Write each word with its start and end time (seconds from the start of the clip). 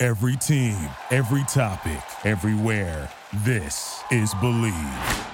Every 0.00 0.36
team, 0.36 0.76
every 1.10 1.42
topic, 1.48 2.00
everywhere. 2.24 3.10
This 3.38 4.00
is 4.12 4.32
Bleav. 4.34 5.26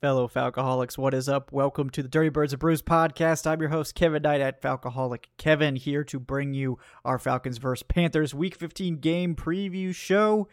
Fellow 0.00 0.26
Falcoholics, 0.26 0.98
what 0.98 1.14
is 1.14 1.28
up? 1.28 1.52
Welcome 1.52 1.88
to 1.90 2.02
the 2.02 2.08
Dirty 2.08 2.30
Birds 2.30 2.52
of 2.52 2.58
Brews 2.58 2.82
podcast. 2.82 3.46
I'm 3.46 3.60
your 3.60 3.68
host, 3.68 3.94
Kevin 3.94 4.22
Knight 4.22 4.40
at 4.40 4.60
Falcoholic 4.60 5.26
Kevin, 5.38 5.76
here 5.76 6.02
to 6.02 6.18
bring 6.18 6.52
you 6.52 6.80
our 7.04 7.20
Falcons 7.20 7.58
vs. 7.58 7.84
Panthers 7.84 8.34
Week 8.34 8.56
15 8.56 8.96
game 8.96 9.36
preview 9.36 9.94
show. 9.94 10.48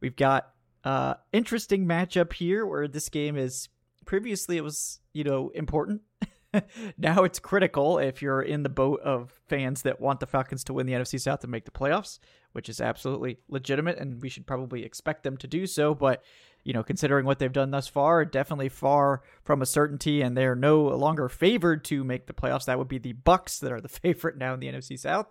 We've 0.00 0.14
got 0.14 0.52
uh 0.84 1.14
interesting 1.32 1.86
matchup 1.86 2.34
here 2.34 2.64
where 2.64 2.86
this 2.86 3.08
game 3.08 3.36
is 3.36 3.68
previously 4.06 4.58
it 4.58 4.62
was, 4.62 5.00
you 5.12 5.24
know, 5.24 5.50
important. 5.56 6.02
now 6.98 7.24
it's 7.24 7.38
critical 7.38 7.98
if 7.98 8.22
you're 8.22 8.42
in 8.42 8.62
the 8.62 8.68
boat 8.68 9.00
of 9.00 9.40
fans 9.48 9.82
that 9.82 10.00
want 10.00 10.20
the 10.20 10.26
Falcons 10.26 10.64
to 10.64 10.74
win 10.74 10.86
the 10.86 10.92
NFC 10.92 11.20
South 11.20 11.42
and 11.42 11.50
make 11.50 11.64
the 11.64 11.70
playoffs, 11.70 12.18
which 12.52 12.68
is 12.68 12.80
absolutely 12.80 13.38
legitimate 13.48 13.98
and 13.98 14.20
we 14.20 14.28
should 14.28 14.46
probably 14.46 14.84
expect 14.84 15.22
them 15.22 15.36
to 15.36 15.46
do 15.46 15.66
so, 15.66 15.94
but 15.94 16.22
you 16.64 16.72
know, 16.72 16.82
considering 16.82 17.24
what 17.24 17.38
they've 17.38 17.52
done 17.52 17.70
thus 17.70 17.88
far, 17.88 18.24
definitely 18.24 18.68
far 18.68 19.22
from 19.42 19.62
a 19.62 19.66
certainty, 19.66 20.20
and 20.20 20.36
they're 20.36 20.54
no 20.54 20.82
longer 20.82 21.28
favored 21.28 21.84
to 21.84 22.04
make 22.04 22.26
the 22.26 22.32
playoffs. 22.32 22.66
That 22.66 22.78
would 22.78 22.88
be 22.88 22.98
the 22.98 23.14
Bucs 23.14 23.60
that 23.60 23.72
are 23.72 23.80
the 23.80 23.88
favorite 23.88 24.36
now 24.36 24.54
in 24.54 24.60
the 24.60 24.68
NFC 24.68 24.98
South. 24.98 25.28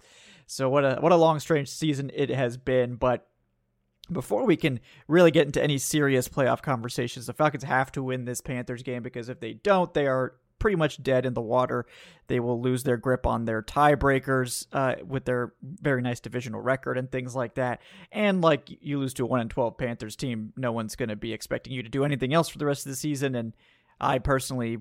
So 0.48 0.70
what 0.70 0.84
a 0.84 0.98
what 1.00 1.12
a 1.12 1.16
long, 1.16 1.40
strange 1.40 1.70
season 1.70 2.12
it 2.14 2.30
has 2.30 2.58
been. 2.58 2.96
But 2.96 3.28
before 4.12 4.46
we 4.46 4.56
can 4.56 4.80
really 5.08 5.30
get 5.30 5.46
into 5.46 5.62
any 5.62 5.78
serious 5.78 6.28
playoff 6.28 6.62
conversations, 6.64 7.28
the 7.28 7.34
Falcons 7.34 7.64
have 7.64 7.92
to 7.92 8.02
win 8.02 8.26
this 8.26 8.42
Panthers 8.42 8.82
game 8.82 9.04
because 9.04 9.30
if 9.30 9.40
they 9.40 9.54
don't, 9.54 9.94
they 9.94 10.08
are 10.08 10.34
pretty 10.60 10.76
much 10.76 11.02
dead 11.02 11.26
in 11.26 11.34
the 11.34 11.42
water. 11.42 11.86
They 12.28 12.40
will 12.40 12.62
lose 12.62 12.84
their 12.84 12.98
grip 12.98 13.26
on 13.26 13.46
their 13.46 13.64
tiebreakers 13.64 14.68
uh, 14.72 14.96
with 15.06 15.26
their 15.26 15.54
very 15.62 16.02
nice 16.02 16.20
divisional 16.20 16.62
record 16.62 16.98
and 16.98 17.12
things 17.12 17.36
like 17.36 17.56
that. 17.56 17.82
And 18.12 18.42
like 18.42 18.70
you 18.82 19.00
lose 19.00 19.14
to 19.16 19.24
a 19.24 19.28
one 19.28 19.40
and 19.40 19.50
twelve 19.50 19.78
Panthers 19.78 20.16
team, 20.16 20.54
no 20.56 20.72
one's 20.72 20.96
going 20.96 21.10
to 21.10 21.16
be 21.16 21.34
expecting 21.34 21.74
you 21.74 21.82
to 21.82 21.90
do 21.90 22.04
anything 22.06 22.34
else 22.34 22.50
for 22.50 22.60
the 22.60 22.66
rest 22.66 22.86
of 22.86 22.92
the 22.92 22.96
season. 22.96 23.34
And 23.36 23.56
I 24.00 24.20
personally 24.20 24.78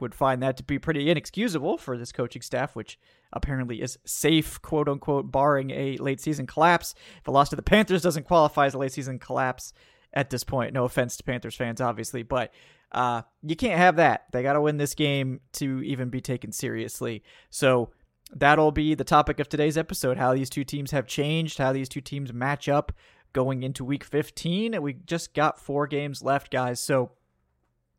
would 0.00 0.14
find 0.14 0.42
that 0.42 0.56
to 0.56 0.62
be 0.64 0.78
pretty 0.78 1.08
inexcusable 1.08 1.78
for 1.78 1.96
this 1.96 2.12
coaching 2.12 2.42
staff, 2.42 2.74
which 2.74 2.98
apparently 3.32 3.80
is 3.80 3.98
safe, 4.04 4.60
quote 4.60 4.88
unquote, 4.88 5.30
barring 5.30 5.70
a 5.70 5.96
late 5.98 6.20
season 6.20 6.46
collapse. 6.46 6.94
If 7.20 7.28
a 7.28 7.30
loss 7.30 7.50
to 7.50 7.56
the 7.56 7.62
Panthers 7.62 8.02
doesn't 8.02 8.26
qualify 8.26 8.66
as 8.66 8.74
a 8.74 8.78
late 8.78 8.92
season 8.92 9.18
collapse 9.18 9.72
at 10.12 10.30
this 10.30 10.44
point, 10.44 10.72
no 10.72 10.84
offense 10.84 11.16
to 11.16 11.24
Panthers 11.24 11.56
fans, 11.56 11.80
obviously, 11.80 12.22
but 12.22 12.52
uh, 12.94 13.22
you 13.42 13.56
can't 13.56 13.78
have 13.78 13.96
that. 13.96 14.26
They 14.32 14.42
got 14.42 14.54
to 14.54 14.60
win 14.60 14.76
this 14.76 14.94
game 14.94 15.40
to 15.54 15.82
even 15.82 16.08
be 16.08 16.20
taken 16.20 16.52
seriously. 16.52 17.22
So 17.50 17.90
that'll 18.32 18.72
be 18.72 18.94
the 18.94 19.04
topic 19.04 19.40
of 19.40 19.48
today's 19.48 19.76
episode 19.76 20.16
how 20.16 20.34
these 20.34 20.48
two 20.48 20.64
teams 20.64 20.92
have 20.92 21.06
changed, 21.06 21.58
how 21.58 21.72
these 21.72 21.88
two 21.88 22.00
teams 22.00 22.32
match 22.32 22.68
up 22.68 22.92
going 23.32 23.62
into 23.62 23.84
week 23.84 24.04
15. 24.04 24.80
We 24.80 24.94
just 24.94 25.34
got 25.34 25.60
four 25.60 25.86
games 25.86 26.22
left, 26.22 26.50
guys. 26.50 26.80
So 26.80 27.12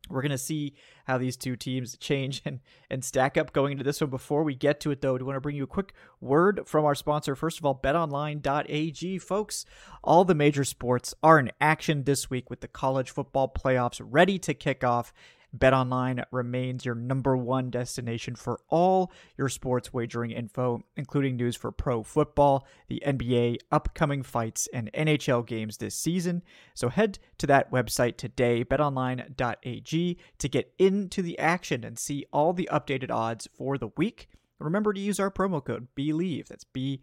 we're 0.08 0.22
going 0.22 0.30
to 0.30 0.38
see 0.38 0.74
how 1.06 1.18
these 1.18 1.36
two 1.36 1.56
teams 1.56 1.96
change 1.96 2.42
and, 2.44 2.60
and 2.90 3.04
stack 3.04 3.36
up 3.36 3.52
going 3.52 3.72
into 3.72 3.84
this 3.84 4.00
one. 4.00 4.10
Before 4.10 4.42
we 4.42 4.54
get 4.54 4.80
to 4.80 4.90
it, 4.90 5.00
though, 5.00 5.16
I 5.16 5.22
want 5.22 5.36
to 5.36 5.40
bring 5.40 5.56
you 5.56 5.64
a 5.64 5.68
quick 5.68 5.92
word 6.20 6.62
from 6.66 6.84
our 6.84 6.94
sponsor. 6.94 7.34
First 7.34 7.58
of 7.58 7.66
all, 7.66 7.78
betonline.ag. 7.82 9.18
Folks, 9.18 9.64
all 10.02 10.24
the 10.24 10.34
major 10.34 10.64
sports 10.64 11.14
are 11.22 11.38
in 11.38 11.50
action 11.60 12.04
this 12.04 12.30
week 12.30 12.50
with 12.50 12.60
the 12.60 12.68
college 12.68 13.10
football 13.10 13.52
playoffs 13.52 14.00
ready 14.02 14.38
to 14.40 14.54
kick 14.54 14.84
off. 14.84 15.12
BetOnline 15.58 16.24
remains 16.30 16.84
your 16.84 16.94
number 16.94 17.36
one 17.36 17.70
destination 17.70 18.34
for 18.34 18.60
all 18.68 19.10
your 19.36 19.48
sports 19.48 19.92
wagering 19.92 20.30
info, 20.30 20.82
including 20.96 21.36
news 21.36 21.56
for 21.56 21.72
pro 21.72 22.02
football, 22.02 22.66
the 22.88 23.02
NBA, 23.06 23.58
upcoming 23.70 24.22
fights, 24.22 24.68
and 24.72 24.92
NHL 24.92 25.46
games 25.46 25.76
this 25.76 25.94
season. 25.94 26.42
So 26.74 26.88
head 26.88 27.18
to 27.38 27.46
that 27.46 27.70
website 27.70 28.16
today, 28.16 28.64
betonline.ag, 28.64 30.18
to 30.38 30.48
get 30.48 30.72
into 30.78 31.22
the 31.22 31.38
action 31.38 31.84
and 31.84 31.98
see 31.98 32.26
all 32.32 32.52
the 32.52 32.68
updated 32.72 33.10
odds 33.10 33.48
for 33.56 33.78
the 33.78 33.90
week. 33.96 34.28
Remember 34.58 34.92
to 34.92 35.00
use 35.00 35.20
our 35.20 35.30
promo 35.30 35.64
code 35.64 35.88
BLEAV. 35.96 36.48
That's 36.48 36.64
B 36.64 37.02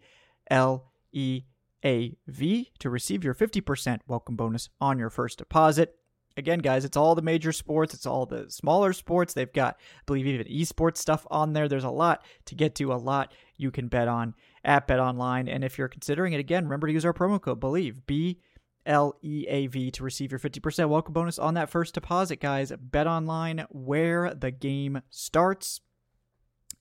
L 0.50 0.90
E 1.12 1.42
A 1.84 2.16
V 2.26 2.70
to 2.78 2.90
receive 2.90 3.24
your 3.24 3.34
50% 3.34 4.00
welcome 4.06 4.36
bonus 4.36 4.68
on 4.80 4.98
your 4.98 5.10
first 5.10 5.38
deposit 5.38 5.96
again, 6.36 6.58
guys, 6.58 6.84
it's 6.84 6.96
all 6.96 7.14
the 7.14 7.22
major 7.22 7.52
sports, 7.52 7.94
it's 7.94 8.06
all 8.06 8.26
the 8.26 8.50
smaller 8.50 8.92
sports. 8.92 9.34
They've 9.34 9.52
got, 9.52 9.76
I 9.76 10.02
believe, 10.06 10.26
even 10.26 10.46
esports 10.46 10.98
stuff 10.98 11.26
on 11.30 11.52
there. 11.52 11.68
There's 11.68 11.84
a 11.84 11.90
lot 11.90 12.24
to 12.46 12.54
get 12.54 12.74
to, 12.76 12.92
a 12.92 12.94
lot 12.94 13.32
you 13.56 13.70
can 13.70 13.88
bet 13.88 14.08
on 14.08 14.34
at 14.64 14.86
Bet 14.86 14.98
Online. 14.98 15.48
And 15.48 15.62
if 15.64 15.78
you're 15.78 15.88
considering 15.88 16.32
it 16.32 16.40
again, 16.40 16.64
remember 16.64 16.86
to 16.86 16.92
use 16.92 17.04
our 17.04 17.12
promo 17.12 17.40
code 17.40 17.60
Bleav 17.60 18.06
B 18.06 18.40
L 18.86 19.16
E 19.22 19.46
A 19.48 19.66
V 19.66 19.90
to 19.92 20.02
receive 20.02 20.30
your 20.30 20.38
50% 20.38 20.88
welcome 20.88 21.14
bonus 21.14 21.38
on 21.38 21.54
that 21.54 21.70
first 21.70 21.94
deposit, 21.94 22.36
guys. 22.36 22.72
Bet 22.78 23.06
Online, 23.06 23.66
where 23.70 24.34
the 24.34 24.50
game 24.50 25.02
starts. 25.10 25.80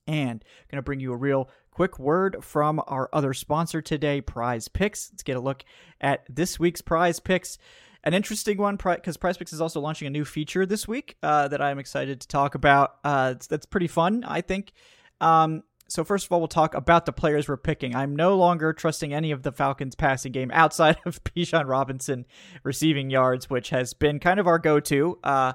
And 0.06 0.44
I'm 0.44 0.68
going 0.70 0.78
to 0.78 0.82
bring 0.82 1.00
you 1.00 1.14
a 1.14 1.18
real 1.18 1.50
quick 1.72 1.98
word 1.98 2.38
from 2.42 2.82
our 2.88 3.10
other 3.14 3.34
sponsor 3.34 3.82
today, 3.82 4.20
Prize 4.20 4.68
Picks. 4.68 5.12
Let's 5.12 5.24
get 5.24 5.38
a 5.38 5.42
look 5.42 5.64
at 6.02 6.26
this 6.30 6.60
week's 6.60 6.82
Prize 6.82 7.22
Picks 7.22 7.58
an 8.04 8.14
interesting 8.14 8.58
one 8.58 8.76
because 8.76 9.18
PrizePicks 9.18 9.54
is 9.54 9.62
also 9.62 9.80
launching 9.80 10.08
a 10.08 10.12
new 10.12 10.26
feature 10.26 10.66
this 10.66 10.88
week 10.88 11.16
uh, 11.24 11.48
that 11.48 11.62
I'm 11.62 11.80
excited 11.80 12.22
to 12.22 12.28
talk 12.28 12.56
about. 12.56 12.96
Uh, 13.04 13.36
that's 13.50 13.66
pretty 13.66 13.88
fun, 13.88 14.24
I 14.28 14.42
think. 14.42 14.74
Um, 15.22 15.64
so 15.88 16.04
first 16.04 16.26
of 16.26 16.32
all, 16.32 16.40
we'll 16.40 16.48
talk 16.48 16.74
about 16.74 17.06
the 17.06 17.14
players 17.14 17.48
we're 17.48 17.58
picking. 17.58 17.96
I'm 17.96 18.16
no 18.16 18.36
longer 18.36 18.74
trusting 18.74 19.14
any 19.14 19.32
of 19.32 19.44
the 19.44 19.52
Falcons' 19.52 19.96
passing 19.96 20.32
game 20.32 20.52
outside 20.52 20.98
of 21.06 21.24
Bijan 21.36 21.68
Robinson 21.68 22.26
receiving 22.64 23.10
yards, 23.10 23.50
which 23.50 23.70
has 23.70 23.94
been 23.94 24.20
kind 24.20 24.40
of 24.40 24.48
our 24.48 24.60
go-to. 24.60 25.20
Uh, 25.24 25.54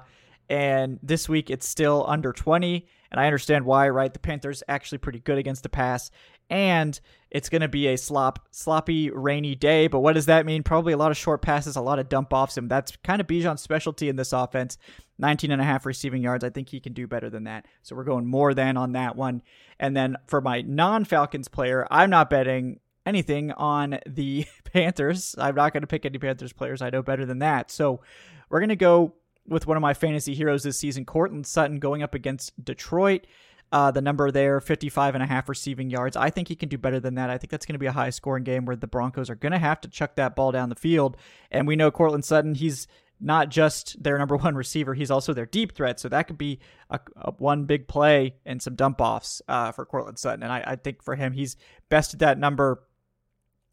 and 0.49 0.99
this 1.03 1.29
week 1.29 1.49
it's 1.49 1.67
still 1.67 2.05
under 2.07 2.33
20, 2.33 2.87
and 3.11 3.19
I 3.19 3.25
understand 3.25 3.65
why. 3.65 3.89
Right, 3.89 4.11
the 4.11 4.19
Panthers 4.19 4.63
actually 4.67 4.99
pretty 4.99 5.19
good 5.19 5.37
against 5.37 5.63
the 5.63 5.69
pass, 5.69 6.11
and 6.49 6.99
it's 7.31 7.49
going 7.49 7.61
to 7.61 7.67
be 7.67 7.87
a 7.87 7.97
slop, 7.97 8.47
sloppy, 8.51 9.11
rainy 9.11 9.55
day. 9.55 9.87
But 9.87 9.99
what 9.99 10.13
does 10.13 10.25
that 10.25 10.45
mean? 10.45 10.63
Probably 10.63 10.93
a 10.93 10.97
lot 10.97 11.11
of 11.11 11.17
short 11.17 11.41
passes, 11.41 11.75
a 11.75 11.81
lot 11.81 11.99
of 11.99 12.09
dump 12.09 12.33
offs, 12.33 12.57
and 12.57 12.69
that's 12.69 12.95
kind 13.03 13.21
of 13.21 13.27
Bijan's 13.27 13.61
specialty 13.61 14.09
in 14.09 14.15
this 14.15 14.33
offense. 14.33 14.77
19 15.19 15.51
and 15.51 15.61
a 15.61 15.65
half 15.65 15.85
receiving 15.85 16.23
yards. 16.23 16.43
I 16.43 16.49
think 16.49 16.69
he 16.69 16.79
can 16.79 16.93
do 16.93 17.05
better 17.05 17.29
than 17.29 17.43
that. 17.43 17.65
So 17.83 17.95
we're 17.95 18.05
going 18.05 18.25
more 18.25 18.53
than 18.53 18.77
on 18.77 18.93
that 18.93 19.15
one. 19.15 19.43
And 19.79 19.95
then 19.95 20.15
for 20.27 20.41
my 20.41 20.61
non 20.61 21.05
Falcons 21.05 21.47
player, 21.47 21.85
I'm 21.91 22.09
not 22.09 22.29
betting 22.29 22.79
anything 23.05 23.51
on 23.51 23.99
the 24.07 24.45
Panthers. 24.73 25.35
I'm 25.37 25.55
not 25.55 25.73
going 25.73 25.81
to 25.81 25.87
pick 25.87 26.05
any 26.05 26.17
Panthers 26.17 26.53
players. 26.53 26.81
I 26.81 26.89
know 26.89 27.01
better 27.01 27.25
than 27.25 27.39
that. 27.39 27.69
So 27.69 28.01
we're 28.49 28.59
going 28.59 28.69
to 28.69 28.75
go 28.75 29.13
with 29.47 29.67
one 29.67 29.77
of 29.77 29.81
my 29.81 29.93
fantasy 29.93 30.33
heroes 30.33 30.63
this 30.63 30.79
season, 30.79 31.05
Courtland 31.05 31.47
Sutton, 31.47 31.79
going 31.79 32.03
up 32.03 32.13
against 32.13 32.63
Detroit. 32.63 33.25
Uh, 33.71 33.91
the 33.91 34.01
number 34.01 34.31
there, 34.31 34.59
55 34.59 35.13
and 35.13 35.23
a 35.23 35.27
half 35.27 35.47
receiving 35.47 35.91
yards. 35.91 36.17
I 36.17 36.31
think 36.31 36.47
he 36.47 36.55
can 36.55 36.69
do 36.69 36.77
better 36.77 36.99
than 36.99 37.15
that. 37.15 37.29
I 37.29 37.37
think 37.37 37.51
that's 37.51 37.67
going 37.67 37.75
to 37.75 37.79
be 37.79 37.85
a 37.85 37.91
high 37.91 38.09
scoring 38.09 38.43
game 38.43 38.65
where 38.65 38.75
the 38.75 38.87
Broncos 38.87 39.29
are 39.29 39.35
going 39.35 39.51
to 39.51 39.59
have 39.59 39.79
to 39.81 39.87
chuck 39.87 40.15
that 40.15 40.35
ball 40.35 40.51
down 40.51 40.69
the 40.69 40.75
field. 40.75 41.17
And 41.51 41.67
we 41.67 41.75
know 41.75 41.91
Courtland 41.91 42.25
Sutton, 42.25 42.55
he's 42.55 42.87
not 43.19 43.49
just 43.49 44.01
their 44.01 44.17
number 44.17 44.37
one 44.37 44.55
receiver, 44.55 44.95
he's 44.95 45.11
also 45.11 45.33
their 45.33 45.45
deep 45.45 45.75
threat. 45.75 45.99
So 45.99 46.09
that 46.09 46.23
could 46.23 46.37
be 46.37 46.59
a, 46.89 46.99
a 47.17 47.31
one 47.33 47.65
big 47.65 47.87
play 47.87 48.35
and 48.43 48.59
some 48.59 48.73
dump 48.73 49.01
offs 49.01 49.39
uh, 49.47 49.71
for 49.71 49.85
Courtland 49.85 50.17
Sutton. 50.17 50.41
And 50.41 50.51
I, 50.51 50.63
I 50.65 50.75
think 50.75 51.03
for 51.03 51.15
him, 51.15 51.33
he's 51.33 51.55
bested 51.89 52.21
that 52.21 52.39
number, 52.39 52.83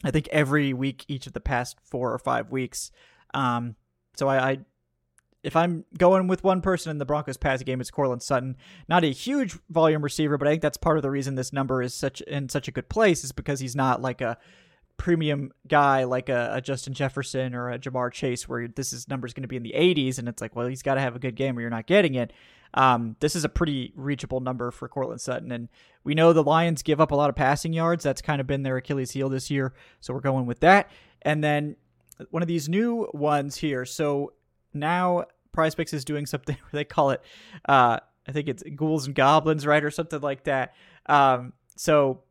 I 0.05 0.11
think, 0.11 0.29
every 0.31 0.75
week, 0.75 1.07
each 1.09 1.27
of 1.27 1.33
the 1.33 1.41
past 1.41 1.79
four 1.85 2.13
or 2.13 2.19
five 2.19 2.51
weeks. 2.51 2.91
Um, 3.33 3.77
so 4.17 4.29
I, 4.29 4.51
I 4.51 4.59
if 5.47 5.55
I'm 5.55 5.85
going 5.97 6.27
with 6.27 6.43
one 6.43 6.61
person 6.61 6.91
in 6.91 6.99
the 6.99 7.05
Broncos 7.05 7.37
passing 7.37 7.67
game, 7.67 7.81
it's 7.81 7.91
Courtland 7.91 8.21
Sutton. 8.21 8.57
Not 8.89 9.05
a 9.05 9.13
huge 9.13 9.57
volume 9.71 10.03
receiver, 10.03 10.37
but 10.37 10.49
I 10.49 10.51
think 10.51 10.63
that's 10.63 10.77
part 10.77 10.97
of 10.97 11.05
the 11.05 11.11
reason 11.11 11.37
this 11.37 11.53
number 11.53 11.81
is 11.83 11.95
such 11.95 12.21
in 12.23 12.49
such 12.49 12.67
a 12.67 12.73
good 12.73 12.89
place 12.89 13.23
is 13.23 13.31
because 13.31 13.61
he's 13.61 13.77
not 13.77 14.03
like 14.03 14.21
a 14.21 14.39
premium 14.97 15.53
guy 15.69 16.03
like 16.03 16.29
a, 16.29 16.51
a, 16.55 16.61
Justin 16.61 16.95
Jefferson 16.95 17.55
or 17.55 17.71
a 17.71 17.79
Ja'Marr 17.79 18.13
Chase, 18.13 18.49
where 18.49 18.67
this 18.67 19.09
number 19.09 19.25
is 19.25 19.35
going 19.35 19.43
to 19.43 19.49
be 19.49 19.57
in 19.57 19.63
the 19.63 19.75
80s, 19.77 20.19
and 20.19 20.29
it's 20.29 20.43
like, 20.43 20.57
well, 20.57 20.67
he's 20.67 20.83
got 20.83 20.95
to 20.95 21.01
have 21.01 21.15
a 21.15 21.21
good 21.21 21.37
game 21.37 21.57
or 21.57 21.61
you're 21.61 21.71
not 21.71 21.87
getting 21.87 22.17
it. 22.17 22.33
Um, 22.75 23.15
this 23.21 23.37
is 23.37 23.45
a 23.45 23.49
pretty 23.49 23.93
reachable 23.95 24.41
number 24.41 24.73
for 24.73 24.89
Courtland 24.89 25.21
Sutton, 25.21 25.53
and 25.53 25.69
we 26.03 26.15
know 26.15 26.33
the 26.33 26.43
Lions 26.43 26.83
give 26.83 27.01
up 27.01 27.13
a 27.13 27.15
lot 27.15 27.31
of 27.31 27.37
passing 27.37 27.73
yards. 27.73 28.03
That's 28.03 28.21
kind 28.21 28.41
of 28.41 28.49
been 28.49 28.65
their 28.65 28.79
Achilles 28.79 29.13
heel 29.13 29.29
this 29.29 29.49
year, 29.49 29.75
so 30.01 30.13
we're 30.13 30.21
going 30.21 30.47
with 30.47 30.59
that. 30.61 30.91
And 31.23 31.45
then 31.45 31.77
one 32.31 32.43
of 32.43 32.49
these 32.49 32.69
new 32.69 33.09
ones 33.15 33.57
here. 33.57 33.85
So 33.85 34.33
now 34.75 35.27
Prize 35.57 35.75
Picks 35.75 35.95
is 35.95 36.05
doing 36.05 36.27
something 36.27 36.57
where 36.71 36.81
they 36.81 36.85
call 36.85 37.11
it, 37.11 37.23
uh, 37.69 37.99
I 38.29 38.33
think 38.33 38.47
it's 38.47 38.63
Ghouls 38.63 39.07
and 39.07 39.15
Goblins, 39.15 39.67
right, 39.67 39.83
or 39.83 39.91
something 39.91 40.21
like 40.21 40.45
that. 40.45 40.75
Um, 41.07 41.55
so 41.77 42.23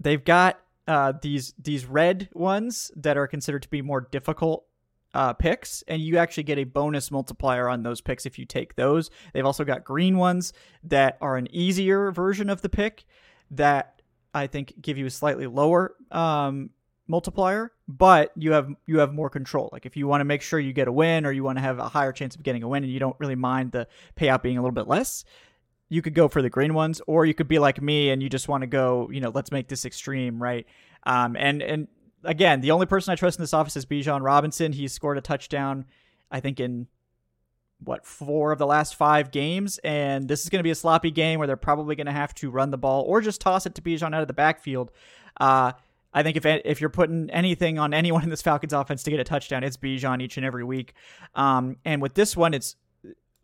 they've 0.00 0.24
got 0.24 0.58
uh, 0.86 1.12
these 1.20 1.54
these 1.58 1.84
red 1.84 2.30
ones 2.32 2.90
that 2.96 3.18
are 3.18 3.26
considered 3.26 3.62
to 3.62 3.68
be 3.68 3.82
more 3.82 4.00
difficult 4.00 4.64
uh, 5.12 5.34
picks, 5.34 5.82
and 5.86 6.00
you 6.00 6.16
actually 6.16 6.44
get 6.44 6.58
a 6.58 6.64
bonus 6.64 7.10
multiplier 7.10 7.68
on 7.68 7.82
those 7.82 8.00
picks 8.00 8.24
if 8.24 8.38
you 8.38 8.46
take 8.46 8.74
those. 8.76 9.10
They've 9.34 9.44
also 9.44 9.64
got 9.64 9.84
green 9.84 10.16
ones 10.16 10.54
that 10.84 11.18
are 11.20 11.36
an 11.36 11.48
easier 11.54 12.10
version 12.10 12.48
of 12.48 12.62
the 12.62 12.68
pick 12.70 13.04
that 13.50 14.00
I 14.32 14.46
think 14.46 14.74
give 14.80 14.96
you 14.96 15.06
a 15.06 15.10
slightly 15.10 15.46
lower 15.46 15.94
um, 16.10 16.70
multiplier, 17.08 17.72
but 17.88 18.32
you 18.36 18.52
have 18.52 18.68
you 18.86 18.98
have 18.98 19.12
more 19.12 19.30
control. 19.30 19.70
Like 19.72 19.86
if 19.86 19.96
you 19.96 20.06
want 20.06 20.20
to 20.20 20.24
make 20.24 20.42
sure 20.42 20.60
you 20.60 20.72
get 20.72 20.88
a 20.88 20.92
win, 20.92 21.26
or 21.26 21.32
you 21.32 21.42
want 21.42 21.58
to 21.58 21.62
have 21.62 21.78
a 21.78 21.88
higher 21.88 22.12
chance 22.12 22.36
of 22.36 22.42
getting 22.42 22.62
a 22.62 22.68
win, 22.68 22.84
and 22.84 22.92
you 22.92 23.00
don't 23.00 23.16
really 23.18 23.34
mind 23.34 23.72
the 23.72 23.88
payout 24.16 24.42
being 24.42 24.58
a 24.58 24.60
little 24.60 24.74
bit 24.74 24.86
less, 24.86 25.24
you 25.88 26.02
could 26.02 26.14
go 26.14 26.28
for 26.28 26.42
the 26.42 26.50
green 26.50 26.74
ones, 26.74 27.00
or 27.06 27.24
you 27.24 27.34
could 27.34 27.48
be 27.48 27.58
like 27.58 27.80
me 27.80 28.10
and 28.10 28.22
you 28.22 28.28
just 28.28 28.48
want 28.48 28.62
to 28.62 28.66
go, 28.66 29.08
you 29.10 29.20
know, 29.20 29.30
let's 29.30 29.50
make 29.50 29.68
this 29.68 29.84
extreme, 29.84 30.40
right? 30.40 30.66
Um, 31.04 31.36
and 31.36 31.62
and 31.62 31.88
again, 32.24 32.60
the 32.60 32.70
only 32.70 32.86
person 32.86 33.12
I 33.12 33.16
trust 33.16 33.38
in 33.38 33.42
this 33.42 33.54
office 33.54 33.76
is 33.76 33.86
Bijan 33.86 34.22
Robinson. 34.22 34.72
He's 34.72 34.92
scored 34.92 35.18
a 35.18 35.22
touchdown, 35.22 35.86
I 36.30 36.40
think, 36.40 36.60
in 36.60 36.86
what 37.82 38.04
four 38.04 38.52
of 38.52 38.58
the 38.58 38.66
last 38.66 38.96
five 38.96 39.30
games, 39.30 39.78
and 39.78 40.28
this 40.28 40.42
is 40.42 40.48
going 40.48 40.58
to 40.58 40.64
be 40.64 40.70
a 40.70 40.74
sloppy 40.74 41.10
game 41.10 41.38
where 41.38 41.46
they're 41.46 41.56
probably 41.56 41.94
going 41.94 42.06
to 42.06 42.12
have 42.12 42.34
to 42.34 42.50
run 42.50 42.70
the 42.70 42.78
ball 42.78 43.04
or 43.04 43.20
just 43.20 43.40
toss 43.40 43.66
it 43.66 43.74
to 43.76 43.82
Bijan 43.82 44.14
out 44.14 44.20
of 44.22 44.26
the 44.26 44.34
backfield. 44.34 44.90
Uh, 45.40 45.72
I 46.18 46.24
think 46.24 46.36
if 46.36 46.44
if 46.44 46.80
you're 46.80 46.90
putting 46.90 47.30
anything 47.30 47.78
on 47.78 47.94
anyone 47.94 48.24
in 48.24 48.28
this 48.28 48.42
Falcons 48.42 48.72
offense 48.72 49.04
to 49.04 49.10
get 49.12 49.20
a 49.20 49.24
touchdown, 49.24 49.62
it's 49.62 49.76
Bijan 49.76 50.20
each 50.20 50.36
and 50.36 50.44
every 50.44 50.64
week. 50.64 50.94
Um, 51.36 51.76
and 51.84 52.02
with 52.02 52.14
this 52.14 52.36
one, 52.36 52.54
it's 52.54 52.74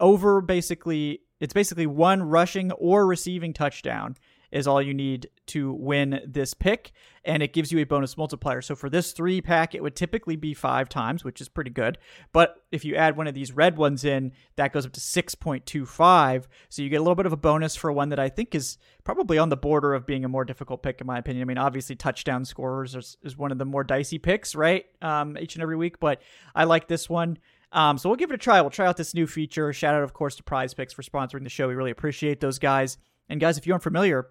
over 0.01 0.41
basically. 0.41 1.21
It's 1.39 1.55
basically 1.55 1.87
one 1.87 2.23
rushing 2.25 2.73
or 2.73 3.07
receiving 3.07 3.53
touchdown 3.53 4.17
is 4.55 4.69
all 4.69 4.81
you 4.81 4.95
need 4.95 5.29
to 5.47 5.73
win 5.73 6.21
this 6.25 6.55
pick, 6.55 6.93
and 7.25 7.43
it 7.43 7.53
gives 7.53 7.73
you 7.73 7.81
a 7.81 7.85
bonus 7.85 8.17
multiplier. 8.17 8.63
So 8.63 8.77
for 8.77 8.89
this 8.89 9.11
three 9.11 9.41
pack, 9.41 9.75
it 9.75 9.83
would 9.83 9.97
typically 9.97 10.37
be 10.37 10.55
five 10.55 10.89
times, 10.89 11.25
which 11.25 11.41
is 11.41 11.49
pretty 11.49 11.73
good. 11.73 11.99
But 12.33 12.63
if 12.71 12.85
you 12.85 12.95
add 12.95 13.17
one 13.17 13.27
of 13.27 13.35
these 13.35 13.51
red 13.51 13.77
ones 13.77 14.05
in, 14.05 14.31
that 14.55 14.73
goes 14.73 14.87
up 14.87 14.93
to 14.93 15.01
6.25. 15.01 16.45
So 16.69 16.83
you 16.83 16.89
get 16.89 16.97
a 16.97 17.01
little 17.01 17.17
bit 17.17 17.27
of 17.27 17.33
a 17.33 17.37
bonus 17.37 17.75
for 17.75 17.91
one 17.91 18.11
that 18.11 18.21
I 18.21 18.29
think 18.29 18.55
is 18.55 18.79
probably 19.03 19.39
on 19.39 19.49
the 19.49 19.57
border 19.57 19.93
of 19.93 20.07
being 20.07 20.25
a 20.25 20.29
more 20.29 20.45
difficult 20.45 20.85
pick, 20.85 21.01
in 21.01 21.07
my 21.07 21.19
opinion. 21.19 21.43
I 21.43 21.47
mean, 21.47 21.59
obviously, 21.59 21.97
touchdown 21.97 22.45
scorers 22.45 22.95
is, 22.95 23.17
is 23.25 23.37
one 23.37 23.51
of 23.51 23.59
the 23.59 23.65
more 23.65 23.83
dicey 23.83 24.19
picks, 24.19 24.55
right? 24.55 24.87
Um, 25.03 25.37
each 25.37 25.57
and 25.57 25.63
every 25.63 25.77
week, 25.77 25.99
but 25.99 26.23
I 26.55 26.63
like 26.63 26.87
this 26.87 27.11
one. 27.11 27.39
Um, 27.73 27.99
so 27.99 28.09
we'll 28.09 28.17
give 28.17 28.31
it 28.31 28.35
a 28.35 28.39
try. 28.39 28.61
We'll 28.61 28.71
try 28.71 28.87
out 28.87 28.97
this 28.97 29.15
new 29.15 29.27
feature. 29.27 29.73
Shout 29.73 29.97
out, 29.97 30.05
of 30.05 30.13
course, 30.13 30.37
to 30.37 30.45
Prize 30.45 30.75
Picks 30.75 30.93
for 30.93 31.03
sponsoring 31.03 31.43
the 31.43 31.51
show. 31.51 31.67
We 31.67 31.75
really 31.75 31.91
appreciate 31.91 32.41
those 32.41 32.61
guys. 32.61 32.99
And 33.29 33.41
guys, 33.41 33.59
if 33.59 33.67
you 33.67 33.73
aren't 33.73 33.83
familiar, 33.83 34.29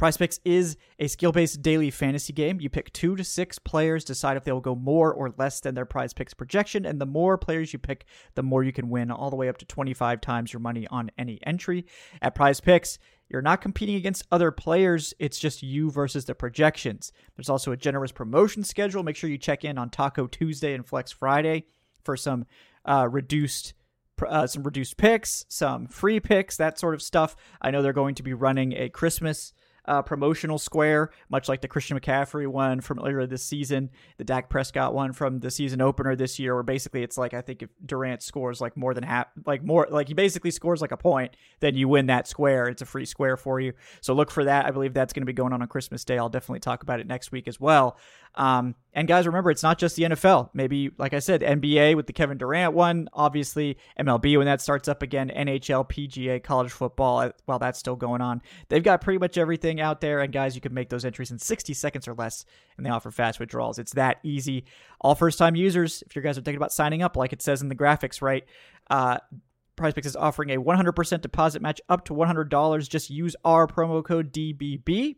Prize 0.00 0.16
Picks 0.16 0.40
is 0.46 0.78
a 0.98 1.08
skill 1.08 1.30
based 1.30 1.60
daily 1.60 1.90
fantasy 1.90 2.32
game. 2.32 2.58
You 2.58 2.70
pick 2.70 2.90
two 2.94 3.16
to 3.16 3.22
six 3.22 3.58
players, 3.58 4.02
decide 4.02 4.38
if 4.38 4.44
they 4.44 4.52
will 4.52 4.62
go 4.62 4.74
more 4.74 5.12
or 5.12 5.34
less 5.36 5.60
than 5.60 5.74
their 5.74 5.84
Prize 5.84 6.14
Picks 6.14 6.32
projection, 6.32 6.86
and 6.86 6.98
the 6.98 7.04
more 7.04 7.36
players 7.36 7.74
you 7.74 7.78
pick, 7.78 8.06
the 8.34 8.42
more 8.42 8.64
you 8.64 8.72
can 8.72 8.88
win, 8.88 9.10
all 9.10 9.28
the 9.28 9.36
way 9.36 9.50
up 9.50 9.58
to 9.58 9.66
25 9.66 10.22
times 10.22 10.54
your 10.54 10.60
money 10.60 10.86
on 10.86 11.10
any 11.18 11.38
entry. 11.44 11.84
At 12.22 12.34
Prize 12.34 12.60
Picks, 12.60 12.98
you're 13.28 13.42
not 13.42 13.60
competing 13.60 13.96
against 13.96 14.26
other 14.32 14.50
players, 14.50 15.12
it's 15.18 15.38
just 15.38 15.62
you 15.62 15.90
versus 15.90 16.24
the 16.24 16.34
projections. 16.34 17.12
There's 17.36 17.50
also 17.50 17.70
a 17.70 17.76
generous 17.76 18.10
promotion 18.10 18.64
schedule. 18.64 19.02
Make 19.02 19.16
sure 19.16 19.28
you 19.28 19.36
check 19.36 19.66
in 19.66 19.76
on 19.76 19.90
Taco 19.90 20.26
Tuesday 20.26 20.72
and 20.72 20.86
Flex 20.86 21.12
Friday 21.12 21.66
for 22.04 22.16
some 22.16 22.46
uh, 22.86 23.06
reduced. 23.10 23.74
Uh, 24.26 24.46
some 24.46 24.62
reduced 24.62 24.98
picks, 24.98 25.46
some 25.48 25.86
free 25.86 26.20
picks, 26.20 26.58
that 26.58 26.78
sort 26.78 26.92
of 26.92 27.00
stuff. 27.00 27.34
I 27.62 27.70
know 27.70 27.80
they're 27.80 27.94
going 27.94 28.16
to 28.16 28.22
be 28.22 28.34
running 28.34 28.74
a 28.74 28.90
Christmas 28.90 29.54
uh, 29.86 30.02
promotional 30.02 30.58
square, 30.58 31.10
much 31.28 31.48
like 31.48 31.60
the 31.60 31.68
Christian 31.68 31.98
McCaffrey 31.98 32.46
one 32.46 32.80
from 32.80 32.98
earlier 32.98 33.26
this 33.26 33.42
season, 33.42 33.90
the 34.18 34.24
Dak 34.24 34.48
Prescott 34.48 34.94
one 34.94 35.12
from 35.12 35.40
the 35.40 35.50
season 35.50 35.80
opener 35.80 36.16
this 36.16 36.38
year, 36.38 36.54
where 36.54 36.62
basically 36.62 37.02
it's 37.02 37.18
like 37.18 37.34
I 37.34 37.40
think 37.40 37.62
if 37.62 37.70
Durant 37.84 38.22
scores 38.22 38.60
like 38.60 38.76
more 38.76 38.94
than 38.94 39.04
half, 39.04 39.26
like 39.46 39.62
more, 39.62 39.86
like 39.90 40.08
he 40.08 40.14
basically 40.14 40.50
scores 40.50 40.80
like 40.80 40.92
a 40.92 40.96
point, 40.96 41.36
then 41.60 41.74
you 41.74 41.88
win 41.88 42.06
that 42.06 42.28
square. 42.28 42.66
It's 42.66 42.82
a 42.82 42.86
free 42.86 43.06
square 43.06 43.36
for 43.36 43.60
you. 43.60 43.72
So 44.00 44.14
look 44.14 44.30
for 44.30 44.44
that. 44.44 44.66
I 44.66 44.70
believe 44.70 44.94
that's 44.94 45.12
going 45.12 45.22
to 45.22 45.26
be 45.26 45.32
going 45.32 45.52
on 45.52 45.62
on 45.62 45.68
Christmas 45.68 46.04
Day. 46.04 46.18
I'll 46.18 46.28
definitely 46.28 46.60
talk 46.60 46.82
about 46.82 47.00
it 47.00 47.06
next 47.06 47.32
week 47.32 47.48
as 47.48 47.60
well. 47.60 47.98
Um, 48.34 48.74
and 48.92 49.06
guys, 49.06 49.26
remember, 49.26 49.50
it's 49.50 49.62
not 49.62 49.78
just 49.78 49.96
the 49.96 50.04
NFL. 50.04 50.50
Maybe, 50.52 50.90
like 50.98 51.14
I 51.14 51.20
said, 51.20 51.42
NBA 51.42 51.94
with 51.94 52.06
the 52.06 52.12
Kevin 52.12 52.38
Durant 52.38 52.74
one, 52.74 53.08
obviously 53.12 53.76
MLB 53.98 54.36
when 54.36 54.46
that 54.46 54.60
starts 54.60 54.88
up 54.88 55.02
again, 55.02 55.30
NHL, 55.34 55.88
PGA, 55.88 56.42
college 56.42 56.72
football 56.72 57.20
uh, 57.20 57.30
while 57.44 57.58
that's 57.58 57.78
still 57.78 57.96
going 57.96 58.20
on. 58.20 58.42
They've 58.68 58.82
got 58.82 59.00
pretty 59.00 59.18
much 59.18 59.38
everything 59.38 59.80
out 59.80 60.00
there. 60.00 60.20
And 60.20 60.32
guys, 60.32 60.54
you 60.54 60.60
can 60.60 60.74
make 60.74 60.88
those 60.88 61.04
entries 61.04 61.30
in 61.30 61.38
60 61.38 61.72
seconds 61.74 62.08
or 62.08 62.14
less, 62.14 62.44
and 62.76 62.84
they 62.84 62.90
offer 62.90 63.10
fast 63.10 63.38
withdrawals. 63.38 63.78
It's 63.78 63.92
that 63.94 64.18
easy. 64.22 64.64
All 65.00 65.14
first 65.14 65.38
time 65.38 65.54
users, 65.54 66.02
if 66.06 66.16
you 66.16 66.22
guys 66.22 66.36
are 66.36 66.42
thinking 66.42 66.56
about 66.56 66.72
signing 66.72 67.02
up, 67.02 67.16
like 67.16 67.32
it 67.32 67.42
says 67.42 67.62
in 67.62 67.68
the 67.68 67.76
graphics, 67.76 68.20
right? 68.20 68.44
Uh, 68.88 69.18
PrizePicks 69.76 70.06
is 70.06 70.16
offering 70.16 70.50
a 70.50 70.60
100% 70.60 71.20
deposit 71.20 71.62
match 71.62 71.80
up 71.88 72.04
to 72.06 72.12
$100. 72.12 72.88
Just 72.88 73.08
use 73.08 73.34
our 73.44 73.66
promo 73.66 74.04
code 74.04 74.32
DBB. 74.32 75.16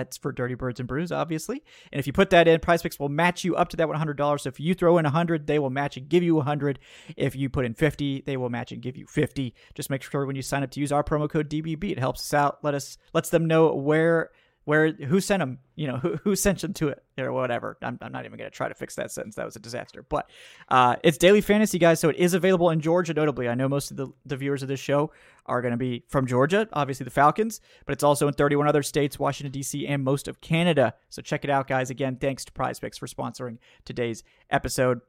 That's 0.00 0.16
for 0.16 0.32
Dirty 0.32 0.54
Birds 0.54 0.80
and 0.80 0.88
Brews, 0.88 1.12
obviously. 1.12 1.62
And 1.92 2.00
if 2.00 2.06
you 2.06 2.14
put 2.14 2.30
that 2.30 2.48
in, 2.48 2.58
Prize 2.60 2.80
Picks 2.80 2.98
will 2.98 3.10
match 3.10 3.44
you 3.44 3.54
up 3.54 3.68
to 3.68 3.76
that 3.76 3.86
$100. 3.86 4.40
So 4.40 4.48
if 4.48 4.58
you 4.58 4.72
throw 4.72 4.96
in 4.96 5.04
a 5.04 5.10
100, 5.10 5.46
they 5.46 5.58
will 5.58 5.68
match 5.68 5.98
and 5.98 6.08
give 6.08 6.22
you 6.22 6.34
a 6.34 6.38
100. 6.38 6.78
If 7.18 7.36
you 7.36 7.50
put 7.50 7.66
in 7.66 7.74
50, 7.74 8.22
they 8.24 8.38
will 8.38 8.48
match 8.48 8.72
and 8.72 8.80
give 8.80 8.96
you 8.96 9.06
50. 9.06 9.54
Just 9.74 9.90
make 9.90 10.02
sure 10.02 10.24
when 10.24 10.36
you 10.36 10.42
sign 10.42 10.62
up 10.62 10.70
to 10.70 10.80
use 10.80 10.90
our 10.90 11.04
promo 11.04 11.28
code 11.28 11.50
DBB, 11.50 11.92
it 11.92 11.98
helps 11.98 12.20
us 12.20 12.32
out. 12.32 12.58
Let 12.62 12.74
us 12.74 12.96
lets 13.12 13.28
them 13.28 13.44
know 13.44 13.74
where 13.74 14.30
where 14.64 14.92
who 14.92 15.20
sent 15.20 15.40
them 15.40 15.58
you 15.74 15.86
know 15.86 15.96
who, 15.96 16.16
who 16.22 16.36
sent 16.36 16.60
them 16.60 16.72
to 16.74 16.88
it 16.88 17.02
or 17.18 17.32
whatever. 17.32 17.76
I'm, 17.82 17.98
I'm 18.00 18.12
not 18.12 18.24
even 18.24 18.38
to 18.38 18.50
try 18.50 18.68
to 18.68 18.74
fix 18.74 18.94
that 18.96 19.10
sentence. 19.10 19.34
That 19.34 19.46
was 19.46 19.56
a 19.56 19.60
disaster. 19.60 20.04
But 20.08 20.30
uh, 20.68 20.96
it's 21.02 21.18
daily 21.18 21.40
fantasy 21.40 21.78
guys 21.78 22.00
so 22.00 22.08
it 22.08 22.16
is 22.16 22.34
available 22.34 22.70
in 22.70 22.80
georgia 22.80 23.14
notably. 23.14 23.48
I 23.48 23.54
know 23.54 23.68
most 23.68 23.90
of 23.90 23.96
the, 23.96 24.08
the 24.26 24.36
viewers 24.36 24.62
of 24.62 24.68
this 24.68 24.80
show 24.80 25.12
are 25.46 25.62
to 25.62 25.76
be 25.76 26.04
from 26.08 26.26
georgia 26.26 26.68
obviously 26.72 27.04
the 27.04 27.10
falcons 27.10 27.60
but 27.86 27.92
it's 27.92 28.04
also 28.04 28.28
in 28.28 28.34
31 28.34 28.68
other 28.68 28.82
states 28.82 29.18
washington 29.18 29.52
d.c 29.52 29.86
and 29.86 30.04
most 30.04 30.28
of 30.28 30.40
canada. 30.40 30.94
So 31.08 31.22
check 31.22 31.44
it 31.44 31.50
out 31.50 31.66
guys. 31.66 31.90
Again 31.90 32.16
thanks 32.16 32.44
to 32.44 32.52
prize 32.52 32.78
picks 32.78 32.98
for 32.98 33.06
sponsoring 33.06 33.58
today's 33.84 34.22
episode. 34.50 35.00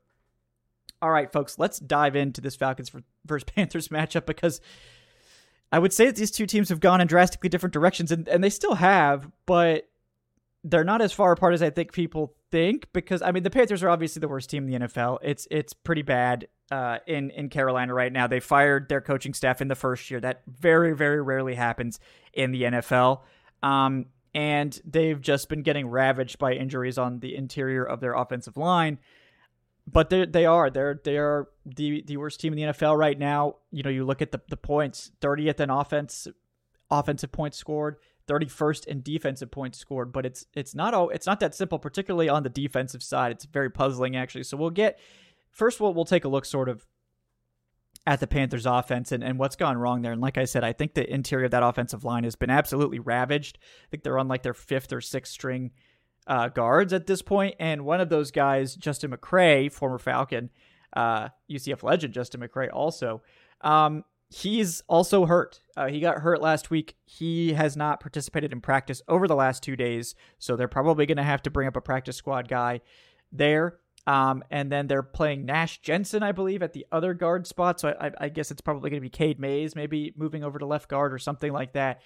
All 1.02 1.12
right 1.12 1.32
folks 1.32 1.60
let's 1.60 1.80
dive 1.80 2.16
into 2.16 2.42
this 2.42 2.56
falcons 2.56 2.92
versus 3.26 3.44
panthers 3.56 3.90
matchup 3.90 4.26
because 4.26 4.62
I 5.72 5.80
would 5.80 5.94
say 5.94 6.06
that 6.06 6.16
these 6.16 6.32
two 6.32 6.46
teams 6.46 6.70
have 6.70 6.80
gone 6.80 7.02
in 7.02 7.08
drastically 7.08 7.50
different 7.50 7.74
directions, 7.74 8.12
and, 8.12 8.28
and 8.28 8.44
they 8.44 8.50
still 8.50 8.76
have, 8.76 9.30
but 9.46 9.88
they're 10.64 10.84
not 10.84 11.02
as 11.02 11.14
far 11.14 11.32
apart 11.32 11.54
as 11.54 11.64
I 11.64 11.70
think 11.70 11.94
people 11.94 12.36
think. 12.52 12.88
Because 12.94 13.22
I 13.22 13.32
mean, 13.32 13.44
the 13.44 13.50
Panthers 13.50 13.82
are 13.84 13.90
obviously 13.90 14.20
the 14.20 14.28
worst 14.28 14.50
team 14.50 14.68
in 14.68 14.82
the 14.82 14.88
NFL. 14.88 15.20
It's 15.22 15.48
it's 15.50 15.74
pretty 15.74 16.02
bad 16.02 16.48
uh, 16.72 17.00
in 17.08 17.32
in 17.32 17.50
Carolina 17.50 17.94
right 17.94 18.12
now. 18.12 18.28
They 18.28 18.40
fired 18.40 18.90
their 18.90 19.02
coaching 19.02 19.34
staff 19.34 19.62
in 19.62 19.70
the 19.70 19.76
first 19.76 20.12
year. 20.12 20.20
That 20.20 20.42
very 20.48 20.94
very 20.96 21.22
rarely 21.22 21.56
happens 21.56 22.00
in 22.34 22.52
the 22.52 22.64
NFL. 22.64 23.22
Um, 23.64 24.08
and 24.34 24.80
they've 24.86 25.20
just 25.20 25.50
been 25.50 25.62
getting 25.62 25.88
ravaged 25.88 26.40
by 26.40 26.54
injuries 26.54 26.98
on 26.98 27.20
the 27.20 27.36
interior 27.36 27.84
of 27.84 28.00
their 28.00 28.14
offensive 28.14 28.58
line 28.58 28.98
but 29.88 30.10
they 30.10 30.26
they 30.26 30.46
are 30.46 30.70
they're 30.70 31.00
they 31.04 31.18
are 31.18 31.50
the 31.66 32.04
the 32.06 32.18
worst 32.18 32.40
team 32.40 32.54
in 32.54 32.58
the 32.58 32.74
NFL 32.74 32.98
right 32.98 33.18
now. 33.18 33.56
You 33.72 33.84
know, 33.84 33.90
you 33.90 34.06
look 34.06 34.22
at 34.22 34.32
the 34.32 34.42
the 34.50 34.58
points, 34.58 35.12
30th 35.22 35.60
in 35.60 35.70
offense 35.70 36.28
offensive 36.90 37.32
points 37.32 37.58
scored, 37.58 37.98
31st 38.28 38.86
in 38.86 39.02
defensive 39.02 39.50
points 39.50 39.80
scored, 39.80 40.12
but 40.12 40.26
it's 40.26 40.46
it's 40.54 40.76
not 40.76 40.94
all 40.94 41.10
it's 41.10 41.26
not 41.26 41.40
that 41.40 41.56
simple 41.56 41.80
particularly 41.80 42.30
on 42.30 42.44
the 42.44 42.50
defensive 42.50 43.02
side. 43.02 43.32
It's 43.32 43.46
very 43.46 43.70
puzzling 43.70 44.16
actually. 44.16 44.44
So 44.44 44.58
we'll 44.58 44.70
get 44.70 45.00
first 45.52 45.80
we'll 45.80 45.94
we'll 45.94 46.06
take 46.06 46.26
a 46.26 46.30
look 46.30 46.46
sort 46.46 46.70
of 46.70 46.86
at 48.08 48.20
the 48.20 48.28
Panthers 48.28 48.66
offense 48.66 49.12
and, 49.12 49.24
and 49.24 49.38
what's 49.38 49.56
gone 49.56 49.78
wrong 49.78 50.02
there. 50.02 50.12
And 50.12 50.22
like 50.22 50.38
I 50.38 50.46
said, 50.46 50.64
I 50.64 50.74
think 50.74 50.96
the 50.96 51.12
interior 51.12 51.46
of 51.46 51.52
that 51.52 51.64
offensive 51.64 52.04
line 52.04 52.24
has 52.24 52.36
been 52.36 52.50
absolutely 52.50 53.00
ravaged. 53.00 53.60
I 53.62 53.88
think 53.92 54.04
they're 54.04 54.18
on 54.18 54.28
like 54.28 54.42
their 54.42 54.56
fifth 54.56 54.92
or 54.92 55.02
sixth 55.02 55.34
string 55.34 55.72
uh, 56.28 56.50
guards 56.50 56.94
at 56.94 57.08
this 57.08 57.22
point, 57.22 57.56
and 57.60 57.86
one 57.86 58.02
of 58.02 58.10
those 58.10 58.32
guys, 58.32 58.76
Justin 58.76 59.12
McCray, 59.12 59.72
former 59.72 59.98
Falcon, 59.98 60.50
uh, 60.94 61.30
UCF 61.50 61.84
legend 61.84 62.14
Justin 62.14 62.42
McCray, 62.42 62.70
also. 62.72 63.22
Um, 63.62 64.04
he's 64.30 64.82
also 64.88 65.26
hurt. 65.26 65.62
Uh, 65.76 65.88
he 65.88 66.00
got 66.00 66.20
hurt 66.20 66.42
last 66.42 66.70
week. 66.70 66.96
He 67.06 67.54
has 67.54 67.76
not 67.76 68.00
participated 68.00 68.52
in 68.52 68.62
practice 68.62 69.02
over 69.08 69.28
the 69.28 69.36
last 69.36 69.64
two 69.64 69.76
days, 69.76 70.16
so 70.40 70.56
they're 70.56 70.68
probably 70.68 71.06
going 71.06 71.18
to 71.18 71.24
have 71.24 71.42
to 71.44 71.50
bring 71.50 71.68
up 71.68 71.76
a 71.76 71.82
practice 71.82 72.18
squad 72.18 72.48
guy 72.48 72.82
there. 73.32 73.78
Um, 74.08 74.44
and 74.50 74.72
then 74.72 74.88
they're 74.88 75.04
playing 75.04 75.46
Nash 75.46 75.80
Jensen, 75.82 76.24
I 76.24 76.32
believe, 76.32 76.64
at 76.64 76.74
the 76.74 76.88
other 76.92 77.14
guard 77.14 77.46
spot. 77.46 77.80
So 77.80 77.90
I, 78.00 78.12
I 78.20 78.30
guess 78.30 78.50
it's 78.50 78.62
probably 78.62 78.90
going 78.90 79.00
to 79.00 79.06
be 79.06 79.10
Cade 79.10 79.40
Mays, 79.40 79.76
maybe 79.76 80.14
moving 80.18 80.44
over 80.44 80.58
to 80.58 80.66
left 80.66 80.90
guard 80.90 81.14
or 81.14 81.20
something 81.20 81.54
like 81.54 81.74
that. 81.74 82.02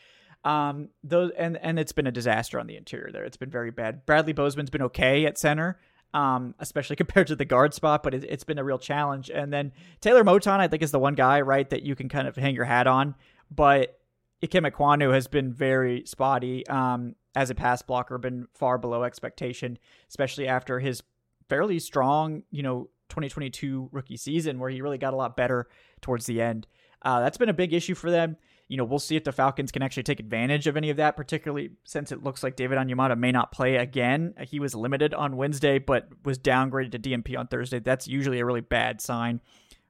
Um, 0.45 0.89
those 1.03 1.31
and 1.37 1.57
and 1.57 1.79
it's 1.79 1.91
been 1.91 2.07
a 2.07 2.11
disaster 2.11 2.59
on 2.59 2.67
the 2.67 2.77
interior 2.77 3.11
there. 3.11 3.25
It's 3.25 3.35
been 3.35 3.49
very 3.49 3.71
bad. 3.71 4.05
Bradley 4.05 4.31
Bozeman's 4.31 4.69
been 4.69 4.83
okay 4.83 5.25
at 5.25 5.39
center, 5.39 5.79
um, 6.13 6.53
especially 6.59 6.95
compared 7.03 7.27
to 7.27 7.35
the 7.35 7.45
guard 7.45 7.73
spot, 7.73 8.03
but 8.03 8.13
it, 8.13 8.29
has 8.29 8.43
been 8.43 8.59
a 8.59 8.63
real 8.63 8.77
challenge. 8.77 9.29
And 9.29 9.51
then 9.51 9.73
Taylor 10.01 10.23
Moton, 10.23 10.59
I 10.59 10.67
think, 10.67 10.83
is 10.83 10.91
the 10.91 10.99
one 10.99 11.15
guy 11.15 11.41
right 11.41 11.69
that 11.71 11.81
you 11.81 11.95
can 11.95 12.09
kind 12.09 12.27
of 12.27 12.35
hang 12.35 12.55
your 12.55 12.65
hat 12.65 12.85
on, 12.85 13.15
but 13.49 13.99
Ikem 14.43 14.69
Ekwonu 14.71 15.11
has 15.13 15.27
been 15.27 15.51
very 15.51 16.03
spotty 16.05 16.65
um, 16.67 17.15
as 17.35 17.49
a 17.49 17.55
pass 17.55 17.81
blocker, 17.81 18.17
been 18.19 18.47
far 18.53 18.77
below 18.77 19.03
expectation, 19.03 19.79
especially 20.09 20.47
after 20.47 20.79
his 20.79 21.01
fairly 21.49 21.79
strong, 21.79 22.43
you 22.51 22.61
know, 22.61 22.89
2022 23.09 23.89
rookie 23.91 24.17
season 24.17 24.59
where 24.59 24.69
he 24.69 24.81
really 24.81 24.97
got 24.97 25.13
a 25.13 25.17
lot 25.17 25.35
better 25.35 25.67
towards 26.01 26.25
the 26.25 26.41
end. 26.41 26.67
Uh, 27.01 27.19
that's 27.19 27.37
been 27.37 27.49
a 27.49 27.53
big 27.53 27.73
issue 27.73 27.95
for 27.95 28.09
them. 28.11 28.35
You 28.67 28.77
know, 28.77 28.83
we'll 28.83 28.99
see 28.99 29.15
if 29.15 29.23
the 29.23 29.31
Falcons 29.31 29.71
can 29.71 29.83
actually 29.83 30.03
take 30.03 30.19
advantage 30.19 30.65
of 30.65 30.75
any 30.75 30.89
of 30.89 30.97
that, 30.97 31.15
particularly 31.15 31.71
since 31.83 32.11
it 32.11 32.23
looks 32.23 32.41
like 32.41 32.55
David 32.55 32.77
Onyemata 32.77 33.17
may 33.17 33.31
not 33.31 33.51
play 33.51 33.75
again. 33.75 34.33
He 34.47 34.59
was 34.59 34.73
limited 34.73 35.13
on 35.13 35.37
Wednesday, 35.37 35.77
but 35.77 36.07
was 36.23 36.39
downgraded 36.39 36.91
to 36.91 36.99
DMP 36.99 37.37
on 37.37 37.47
Thursday. 37.47 37.79
That's 37.79 38.07
usually 38.07 38.39
a 38.39 38.45
really 38.45 38.61
bad 38.61 39.01
sign 39.01 39.41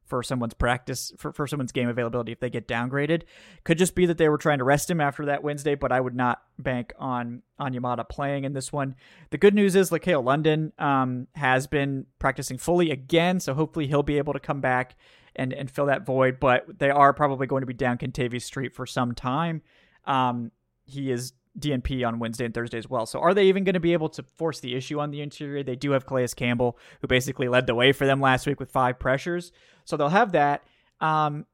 for 0.06 0.22
someone's 0.22 0.54
practice 0.54 1.12
for, 1.18 1.34
for 1.34 1.48
someone's 1.48 1.72
game 1.72 1.90
availability 1.90 2.32
if 2.32 2.40
they 2.40 2.50
get 2.50 2.68
downgraded. 2.68 3.24
Could 3.64 3.78
just 3.78 3.96
be 3.96 4.06
that 4.06 4.18
they 4.18 4.30
were 4.30 4.38
trying 4.38 4.60
to 4.60 4.64
rest 4.64 4.90
him 4.90 5.02
after 5.02 5.26
that 5.26 5.44
Wednesday, 5.44 5.76
but 5.76 5.92
I 5.92 6.00
would 6.00 6.16
not 6.16 6.44
bank 6.60 6.94
on 7.00 7.42
Onyemata 7.60 8.08
playing 8.08 8.44
in 8.44 8.54
this 8.54 8.72
one. 8.72 8.96
The 9.32 9.38
good 9.38 9.56
news 9.56 9.76
is 9.76 9.90
LaCale 9.90 10.24
London 10.24 10.74
um, 10.78 11.28
has 11.34 11.68
been 11.68 12.06
practicing 12.20 12.58
fully 12.58 12.92
again, 12.92 13.40
so 13.40 13.54
hopefully 13.54 13.88
he'll 13.88 14.04
be 14.04 14.18
able 14.18 14.34
to 14.34 14.40
come 14.40 14.62
back 14.62 14.96
and 15.36 15.54
and 15.54 15.70
fill 15.70 15.88
that 15.88 16.06
void. 16.06 16.40
But 16.40 16.80
they 16.80 16.90
are 16.90 17.14
probably 17.14 17.48
going 17.48 17.62
to 17.62 17.68
be 17.68 17.74
down 17.74 17.98
Kentavius 17.98 18.44
Street 18.44 18.74
for 18.74 18.86
some 18.86 19.14
time. 19.14 19.62
Um, 20.06 20.52
he 20.86 21.12
is 21.12 21.34
DNP 21.58 22.06
on 22.06 22.20
Wednesday 22.20 22.46
and 22.46 22.54
Thursday 22.54 22.78
as 22.78 22.90
well. 22.90 23.06
So 23.06 23.20
are 23.20 23.34
they 23.34 23.46
even 23.46 23.64
going 23.64 23.74
to 23.74 23.80
be 23.80 23.94
able 23.94 24.10
to 24.10 24.24
force 24.24 24.60
the 24.60 24.76
issue 24.76 25.00
on 25.00 25.12
the 25.12 25.22
interior? 25.22 25.64
They 25.64 25.76
do 25.76 25.92
have 25.92 26.06
Calais 26.06 26.28
Campbell, 26.36 26.78
who 27.02 27.08
basically 27.08 27.48
led 27.48 27.66
the 27.66 27.76
way 27.76 27.92
for 27.92 28.06
them 28.06 28.20
last 28.20 28.46
week 28.46 28.60
with 28.60 28.72
five 28.72 29.00
pressures. 29.00 29.52
So 29.86 29.98
they'll 29.98 30.10
have 30.10 30.34
that. 30.34 30.64
Um, 31.00 31.46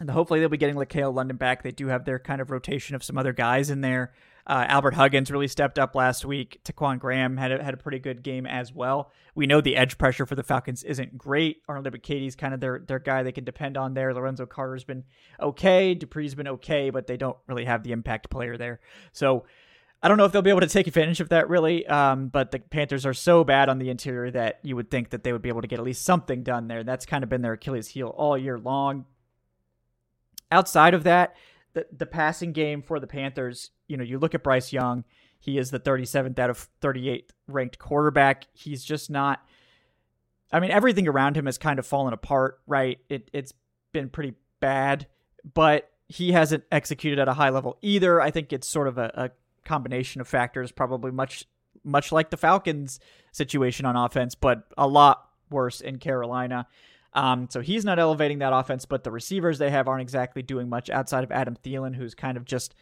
and 0.00 0.10
hopefully 0.10 0.40
they'll 0.40 0.48
be 0.50 0.58
getting 0.58 0.76
LaCale 0.76 1.14
London 1.14 1.36
back. 1.38 1.62
They 1.62 1.72
do 1.72 1.88
have 1.88 2.04
their 2.04 2.18
kind 2.18 2.40
of 2.40 2.50
rotation 2.50 2.94
of 2.94 3.02
some 3.02 3.16
other 3.16 3.32
guys 3.32 3.70
in 3.70 3.80
there. 3.80 4.12
Uh, 4.46 4.64
Albert 4.68 4.94
Huggins 4.94 5.30
really 5.30 5.48
stepped 5.48 5.78
up 5.78 5.96
last 5.96 6.24
week. 6.24 6.60
Ta'Quon 6.62 6.98
Graham 6.98 7.36
had 7.36 7.50
a, 7.50 7.62
had 7.62 7.74
a 7.74 7.76
pretty 7.76 7.98
good 7.98 8.22
game 8.22 8.46
as 8.46 8.72
well. 8.72 9.10
We 9.34 9.46
know 9.46 9.60
the 9.60 9.76
edge 9.76 9.98
pressure 9.98 10.24
for 10.24 10.36
the 10.36 10.44
Falcons 10.44 10.84
isn't 10.84 11.18
great. 11.18 11.62
Arnold 11.68 11.92
Ebiketie 11.92 12.36
kind 12.36 12.54
of 12.54 12.60
their 12.60 12.78
their 12.86 13.00
guy 13.00 13.22
they 13.22 13.32
can 13.32 13.44
depend 13.44 13.76
on 13.76 13.94
there. 13.94 14.14
Lorenzo 14.14 14.46
Carter's 14.46 14.84
been 14.84 15.04
okay. 15.40 15.94
Dupree's 15.94 16.36
been 16.36 16.48
okay, 16.48 16.90
but 16.90 17.08
they 17.08 17.16
don't 17.16 17.36
really 17.48 17.64
have 17.64 17.82
the 17.82 17.90
impact 17.90 18.30
player 18.30 18.56
there. 18.56 18.80
So 19.12 19.44
I 20.00 20.08
don't 20.08 20.16
know 20.16 20.24
if 20.24 20.32
they'll 20.32 20.42
be 20.42 20.50
able 20.50 20.60
to 20.60 20.68
take 20.68 20.86
advantage 20.86 21.20
of 21.20 21.30
that 21.30 21.48
really. 21.48 21.84
Um, 21.88 22.28
but 22.28 22.52
the 22.52 22.60
Panthers 22.60 23.04
are 23.04 23.14
so 23.14 23.42
bad 23.42 23.68
on 23.68 23.78
the 23.78 23.90
interior 23.90 24.30
that 24.30 24.60
you 24.62 24.76
would 24.76 24.90
think 24.92 25.10
that 25.10 25.24
they 25.24 25.32
would 25.32 25.42
be 25.42 25.48
able 25.48 25.62
to 25.62 25.68
get 25.68 25.80
at 25.80 25.84
least 25.84 26.04
something 26.04 26.44
done 26.44 26.68
there. 26.68 26.84
That's 26.84 27.04
kind 27.04 27.24
of 27.24 27.30
been 27.30 27.42
their 27.42 27.54
Achilles 27.54 27.88
heel 27.88 28.14
all 28.16 28.38
year 28.38 28.58
long. 28.58 29.06
Outside 30.52 30.94
of 30.94 31.02
that, 31.02 31.34
the 31.76 31.86
the 31.94 32.06
passing 32.06 32.52
game 32.52 32.80
for 32.80 32.98
the 32.98 33.06
Panthers, 33.06 33.70
you 33.86 33.98
know, 33.98 34.02
you 34.02 34.18
look 34.18 34.34
at 34.34 34.42
Bryce 34.42 34.72
Young, 34.72 35.04
he 35.38 35.58
is 35.58 35.70
the 35.70 35.78
37th 35.78 36.38
out 36.38 36.48
of 36.48 36.56
38 36.80 37.32
ranked 37.46 37.78
quarterback. 37.78 38.46
He's 38.54 38.82
just 38.82 39.10
not 39.10 39.46
I 40.50 40.60
mean, 40.60 40.70
everything 40.70 41.06
around 41.06 41.36
him 41.36 41.46
has 41.46 41.58
kind 41.58 41.78
of 41.78 41.86
fallen 41.86 42.14
apart, 42.14 42.60
right? 42.66 42.98
It 43.10 43.30
it's 43.32 43.52
been 43.92 44.08
pretty 44.08 44.34
bad, 44.58 45.06
but 45.54 45.90
he 46.08 46.32
hasn't 46.32 46.64
executed 46.72 47.18
at 47.18 47.28
a 47.28 47.34
high 47.34 47.50
level 47.50 47.76
either. 47.82 48.22
I 48.22 48.30
think 48.30 48.52
it's 48.52 48.66
sort 48.66 48.88
of 48.88 48.96
a, 48.96 49.12
a 49.14 49.30
combination 49.66 50.22
of 50.22 50.28
factors, 50.28 50.72
probably 50.72 51.10
much 51.10 51.44
much 51.84 52.10
like 52.10 52.30
the 52.30 52.38
Falcons 52.38 52.98
situation 53.32 53.84
on 53.84 53.96
offense, 53.96 54.34
but 54.34 54.64
a 54.78 54.88
lot 54.88 55.28
worse 55.50 55.82
in 55.82 55.98
Carolina. 55.98 56.66
Um, 57.16 57.48
so 57.50 57.62
he's 57.62 57.84
not 57.84 57.98
elevating 57.98 58.40
that 58.40 58.52
offense, 58.52 58.84
but 58.84 59.02
the 59.02 59.10
receivers 59.10 59.58
they 59.58 59.70
have 59.70 59.88
aren't 59.88 60.02
exactly 60.02 60.42
doing 60.42 60.68
much 60.68 60.90
outside 60.90 61.24
of 61.24 61.32
Adam 61.32 61.56
Thielen, 61.64 61.96
who's 61.96 62.14
kind 62.14 62.36
of 62.36 62.44
just 62.44 62.74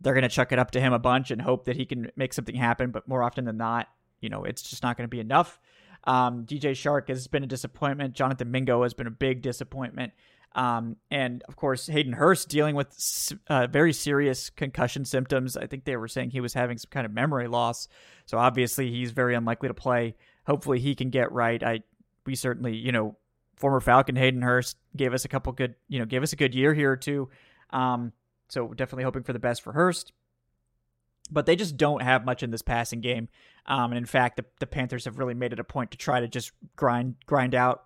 they're 0.00 0.12
going 0.12 0.22
to 0.22 0.28
chuck 0.28 0.52
it 0.52 0.58
up 0.58 0.70
to 0.72 0.80
him 0.80 0.92
a 0.92 0.98
bunch 0.98 1.30
and 1.30 1.40
hope 1.40 1.64
that 1.64 1.74
he 1.74 1.86
can 1.86 2.12
make 2.14 2.34
something 2.34 2.54
happen. 2.54 2.90
But 2.90 3.08
more 3.08 3.22
often 3.22 3.46
than 3.46 3.56
not, 3.56 3.88
you 4.20 4.28
know, 4.28 4.44
it's 4.44 4.62
just 4.62 4.82
not 4.82 4.96
going 4.96 5.06
to 5.06 5.10
be 5.10 5.20
enough. 5.20 5.58
Um, 6.04 6.44
DJ 6.44 6.72
Chark 6.72 7.08
has 7.08 7.26
been 7.26 7.42
a 7.42 7.46
disappointment. 7.46 8.14
Jonathan 8.14 8.50
Mingo 8.50 8.82
has 8.82 8.92
been 8.92 9.06
a 9.06 9.10
big 9.10 9.40
disappointment. 9.42 10.12
Um, 10.54 10.96
and 11.10 11.42
of 11.48 11.56
course, 11.56 11.86
Hayden 11.86 12.12
Hurst 12.12 12.48
dealing 12.48 12.74
with 12.74 13.32
uh, 13.48 13.66
very 13.68 13.92
serious 13.92 14.50
concussion 14.50 15.06
symptoms. 15.06 15.56
I 15.56 15.66
think 15.66 15.84
they 15.84 15.96
were 15.96 16.08
saying 16.08 16.30
he 16.30 16.40
was 16.40 16.54
having 16.54 16.78
some 16.78 16.90
kind 16.90 17.06
of 17.06 17.12
memory 17.12 17.48
loss. 17.48 17.88
So 18.26 18.38
obviously, 18.38 18.90
he's 18.90 19.12
very 19.12 19.34
unlikely 19.34 19.68
to 19.68 19.74
play. 19.74 20.14
Hopefully, 20.46 20.78
he 20.78 20.94
can 20.94 21.10
get 21.10 21.32
right. 21.32 21.62
I 21.62 21.80
we 22.26 22.34
certainly, 22.34 22.76
you 22.76 22.92
know, 22.92 23.16
former 23.58 23.80
Falcon 23.80 24.16
Hayden 24.16 24.42
Hurst 24.42 24.76
gave 24.96 25.12
us 25.12 25.24
a 25.24 25.28
couple 25.28 25.52
good, 25.52 25.74
you 25.88 25.98
know, 25.98 26.04
gave 26.04 26.22
us 26.22 26.32
a 26.32 26.36
good 26.36 26.54
year 26.54 26.74
here 26.74 26.92
or 26.92 26.96
two. 26.96 27.28
Um, 27.70 28.12
so 28.48 28.68
definitely 28.68 29.04
hoping 29.04 29.22
for 29.22 29.32
the 29.32 29.38
best 29.38 29.62
for 29.62 29.72
Hurst. 29.72 30.12
But 31.30 31.44
they 31.44 31.56
just 31.56 31.76
don't 31.76 32.02
have 32.02 32.24
much 32.24 32.42
in 32.42 32.50
this 32.50 32.62
passing 32.62 33.00
game. 33.00 33.28
Um, 33.66 33.92
and 33.92 33.98
in 33.98 34.06
fact, 34.06 34.36
the, 34.36 34.46
the 34.60 34.66
Panthers 34.66 35.04
have 35.04 35.18
really 35.18 35.34
made 35.34 35.52
it 35.52 35.60
a 35.60 35.64
point 35.64 35.90
to 35.90 35.98
try 35.98 36.20
to 36.20 36.28
just 36.28 36.52
grind 36.74 37.16
grind 37.26 37.54
out 37.54 37.84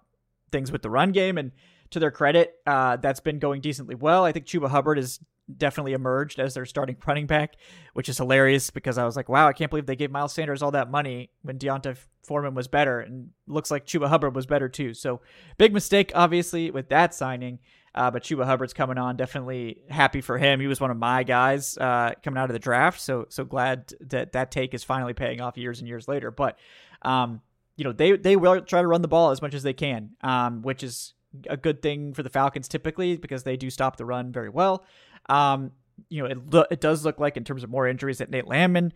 things 0.53 0.71
with 0.71 0.83
the 0.83 0.91
run 0.91 1.11
game. 1.11 1.39
And 1.39 1.51
to 1.91 1.99
their 1.99 2.13
credit, 2.13 2.55
uh, 2.67 2.97
that's 2.97 3.21
been 3.21 3.41
going 3.41 3.61
decently 3.61 3.97
well. 3.97 4.25
I 4.25 4.31
think 4.31 4.47
Chuba 4.47 4.69
Hubbard 4.69 4.99
is 4.99 5.19
definitely 5.57 5.93
emerged 5.93 6.39
as 6.39 6.55
their 6.55 6.67
starting 6.67 6.97
running 7.07 7.27
back, 7.27 7.57
which 7.95 8.09
is 8.09 8.19
hilarious 8.19 8.71
because 8.71 8.99
I 8.99 9.05
was 9.05 9.17
like, 9.17 9.29
wow, 9.29 9.49
I 9.49 9.53
can't 9.53 9.71
believe 9.71 9.87
they 9.87 9.97
gave 9.97 10.11
Miles 10.11 10.33
Sanders 10.33 10.63
all 10.63 10.71
that 10.73 10.91
money 10.91 11.31
when 11.43 11.59
D'Onta 11.59 11.97
Foreman 12.23 12.55
was 12.55 12.69
better, 12.69 13.01
and 13.01 13.31
looks 13.47 13.71
like 13.71 13.85
Chuba 13.85 14.09
Hubbard 14.09 14.35
was 14.35 14.47
better 14.47 14.69
too. 14.69 14.95
So 14.95 15.21
big 15.59 15.73
mistake, 15.73 16.13
obviously, 16.15 16.71
with 16.71 16.89
that 16.91 17.15
signing. 17.15 17.59
Uh, 17.95 18.11
but 18.11 18.23
Chuba 18.23 18.47
Hubbard's 18.47 18.73
coming 18.73 18.97
on. 18.97 19.17
Definitely 19.17 19.83
happy 19.91 20.23
for 20.23 20.39
him. 20.39 20.61
He 20.61 20.67
was 20.67 20.81
one 20.81 20.91
of 20.91 20.97
my 20.97 21.25
guys 21.25 21.77
uh, 21.77 22.13
coming 22.23 22.39
out 22.39 22.49
of 22.49 22.55
the 22.55 22.59
draft. 22.59 23.01
So 23.01 23.27
so 23.29 23.45
glad 23.45 23.93
that 24.01 24.33
that 24.33 24.51
take 24.51 24.73
is 24.73 24.83
finally 24.83 25.13
paying 25.13 25.41
off 25.41 25.59
years 25.59 25.81
and 25.81 25.89
years 25.89 26.09
later. 26.09 26.31
But 26.31 26.59
um, 27.03 27.43
you 27.77 27.85
know 27.85 27.93
they 27.93 28.17
they 28.17 28.37
will 28.37 28.63
try 28.63 28.81
to 28.81 28.87
run 28.87 29.03
the 29.03 29.09
ball 29.09 29.31
as 29.31 29.43
much 29.43 29.53
as 29.53 29.63
they 29.63 29.75
can, 29.75 30.11
um, 30.23 30.63
which 30.63 30.83
is 30.83 31.13
a 31.49 31.57
good 31.57 31.83
thing 31.83 32.15
for 32.15 32.23
the 32.23 32.31
Falcons 32.31 32.69
typically 32.69 33.17
because 33.17 33.43
they 33.43 33.57
do 33.57 33.71
stop 33.71 33.97
the 33.97 34.05
run 34.05 34.33
very 34.33 34.49
well. 34.49 34.85
Um, 35.29 35.73
you 36.09 36.23
know, 36.23 36.29
it 36.29 36.51
lo- 36.53 36.67
it 36.71 36.81
does 36.81 37.05
look 37.05 37.21
like 37.21 37.37
in 37.37 37.45
terms 37.45 37.63
of 37.63 37.71
more 37.71 37.87
injuries 37.87 38.19
that 38.19 38.31
Nate 38.31 38.47
Landman 38.47 38.93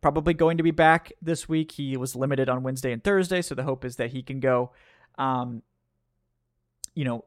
probably 0.00 0.34
going 0.34 0.56
to 0.58 0.62
be 0.62 0.72
back 0.72 1.12
this 1.22 1.48
week. 1.48 1.72
He 1.72 1.96
was 1.96 2.14
limited 2.14 2.48
on 2.48 2.62
Wednesday 2.62 2.92
and 2.92 3.02
Thursday, 3.02 3.40
so 3.40 3.54
the 3.54 3.62
hope 3.62 3.84
is 3.84 3.96
that 3.96 4.10
he 4.10 4.22
can 4.22 4.40
go. 4.40 4.72
Um, 5.16 5.62
you 6.94 7.04
know, 7.04 7.24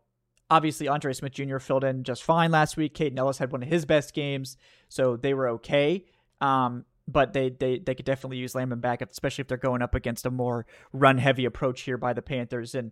obviously 0.52 0.88
Andre 0.88 1.14
Smith 1.14 1.32
Jr. 1.32 1.58
filled 1.58 1.84
in 1.84 2.04
just 2.04 2.24
fine 2.24 2.52
last 2.52 2.78
week. 2.78 2.94
Kaden 2.94 3.18
Elliss 3.18 3.38
had 3.38 3.52
one 3.52 3.64
of 3.64 3.70
his 3.70 3.86
best 3.86 4.14
games, 4.14 4.58
so 4.90 5.16
they 5.16 5.34
were 5.34 5.48
okay. 5.50 6.06
Um, 6.42 6.86
but 7.08 7.34
they, 7.34 7.50
they 7.50 7.80
they 7.80 7.96
could 7.96 8.06
definitely 8.06 8.38
use 8.38 8.56
Landman 8.56 8.80
back, 8.80 9.02
especially 9.02 9.44
if 9.44 9.48
they're 9.48 9.58
going 9.58 9.82
up 9.82 9.96
against 9.96 10.26
a 10.26 10.32
more 10.32 10.66
run 10.92 11.18
heavy 11.18 11.46
approach 11.46 11.82
here 11.82 11.98
by 11.98 12.14
the 12.14 12.22
Panthers. 12.22 12.74
And 12.74 12.92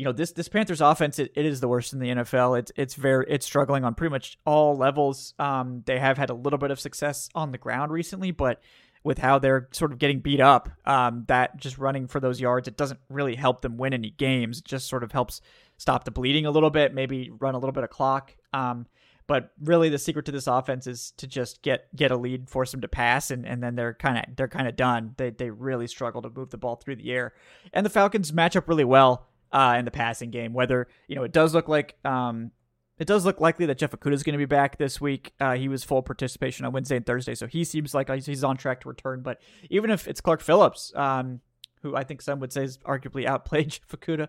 you 0.00 0.06
know 0.06 0.12
this 0.12 0.32
this 0.32 0.48
Panthers 0.48 0.80
offense 0.80 1.18
it, 1.18 1.30
it 1.34 1.44
is 1.44 1.60
the 1.60 1.68
worst 1.68 1.92
in 1.92 1.98
the 1.98 2.08
NFL. 2.08 2.58
It's 2.58 2.72
it's 2.74 2.94
very 2.94 3.26
it's 3.28 3.44
struggling 3.44 3.84
on 3.84 3.94
pretty 3.94 4.10
much 4.10 4.38
all 4.46 4.74
levels. 4.74 5.34
Um, 5.38 5.82
they 5.84 5.98
have 5.98 6.16
had 6.16 6.30
a 6.30 6.34
little 6.34 6.58
bit 6.58 6.70
of 6.70 6.80
success 6.80 7.28
on 7.34 7.52
the 7.52 7.58
ground 7.58 7.92
recently, 7.92 8.30
but 8.30 8.62
with 9.04 9.18
how 9.18 9.38
they're 9.38 9.68
sort 9.72 9.92
of 9.92 9.98
getting 9.98 10.20
beat 10.20 10.40
up, 10.40 10.70
um, 10.86 11.24
that 11.28 11.58
just 11.58 11.76
running 11.76 12.06
for 12.06 12.18
those 12.18 12.40
yards 12.40 12.66
it 12.66 12.78
doesn't 12.78 12.98
really 13.10 13.34
help 13.36 13.60
them 13.60 13.76
win 13.76 13.92
any 13.92 14.08
games. 14.08 14.60
It 14.60 14.64
just 14.64 14.88
sort 14.88 15.04
of 15.04 15.12
helps 15.12 15.42
stop 15.76 16.04
the 16.04 16.10
bleeding 16.10 16.46
a 16.46 16.50
little 16.50 16.70
bit, 16.70 16.94
maybe 16.94 17.30
run 17.38 17.54
a 17.54 17.58
little 17.58 17.72
bit 17.72 17.84
of 17.84 17.90
clock. 17.90 18.34
Um, 18.54 18.86
but 19.26 19.52
really, 19.62 19.90
the 19.90 19.98
secret 19.98 20.24
to 20.26 20.32
this 20.32 20.46
offense 20.46 20.86
is 20.86 21.10
to 21.18 21.26
just 21.26 21.60
get 21.60 21.94
get 21.94 22.10
a 22.10 22.16
lead, 22.16 22.48
force 22.48 22.70
them 22.70 22.80
to 22.80 22.88
pass, 22.88 23.30
and, 23.30 23.46
and 23.46 23.62
then 23.62 23.74
they're 23.74 23.92
kind 23.92 24.16
of 24.16 24.34
they're 24.34 24.48
kind 24.48 24.66
of 24.66 24.76
done. 24.76 25.12
They 25.18 25.28
they 25.28 25.50
really 25.50 25.88
struggle 25.88 26.22
to 26.22 26.30
move 26.30 26.48
the 26.48 26.56
ball 26.56 26.76
through 26.76 26.96
the 26.96 27.12
air, 27.12 27.34
and 27.74 27.84
the 27.84 27.90
Falcons 27.90 28.32
match 28.32 28.56
up 28.56 28.66
really 28.66 28.82
well 28.82 29.26
uh, 29.52 29.76
in 29.78 29.84
the 29.84 29.90
passing 29.90 30.30
game. 30.30 30.52
Whether 30.52 30.88
you 31.08 31.16
know 31.16 31.22
it 31.22 31.32
does 31.32 31.54
look 31.54 31.68
like 31.68 31.96
um, 32.04 32.52
it 33.00 33.06
does 33.06 33.24
look 33.24 33.40
likely 33.40 33.66
that 33.66 33.78
Jeff 33.78 33.92
Okudah 33.92 34.12
is 34.12 34.22
going 34.22 34.34
to 34.34 34.38
be 34.38 34.44
back 34.44 34.76
this 34.76 35.00
week. 35.00 35.32
Uh, 35.40 35.54
he 35.54 35.68
was 35.68 35.82
full 35.82 36.02
participation 36.02 36.66
on 36.66 36.72
Wednesday 36.72 36.96
and 36.96 37.06
Thursday, 37.06 37.34
so 37.34 37.46
he 37.46 37.64
seems 37.64 37.94
like 37.94 38.10
he's 38.10 38.44
on 38.44 38.58
track 38.58 38.82
to 38.82 38.88
return. 38.88 39.22
But 39.22 39.40
even 39.70 39.90
if 39.90 40.06
it's 40.06 40.20
Clark 40.20 40.42
Phillips, 40.42 40.92
um, 40.94 41.40
who 41.82 41.96
I 41.96 42.04
think 42.04 42.20
some 42.20 42.40
would 42.40 42.52
say 42.52 42.64
is 42.64 42.78
arguably 42.78 43.24
outplayed 43.26 43.70
Jeff 43.70 43.88
Okudah, 43.88 44.28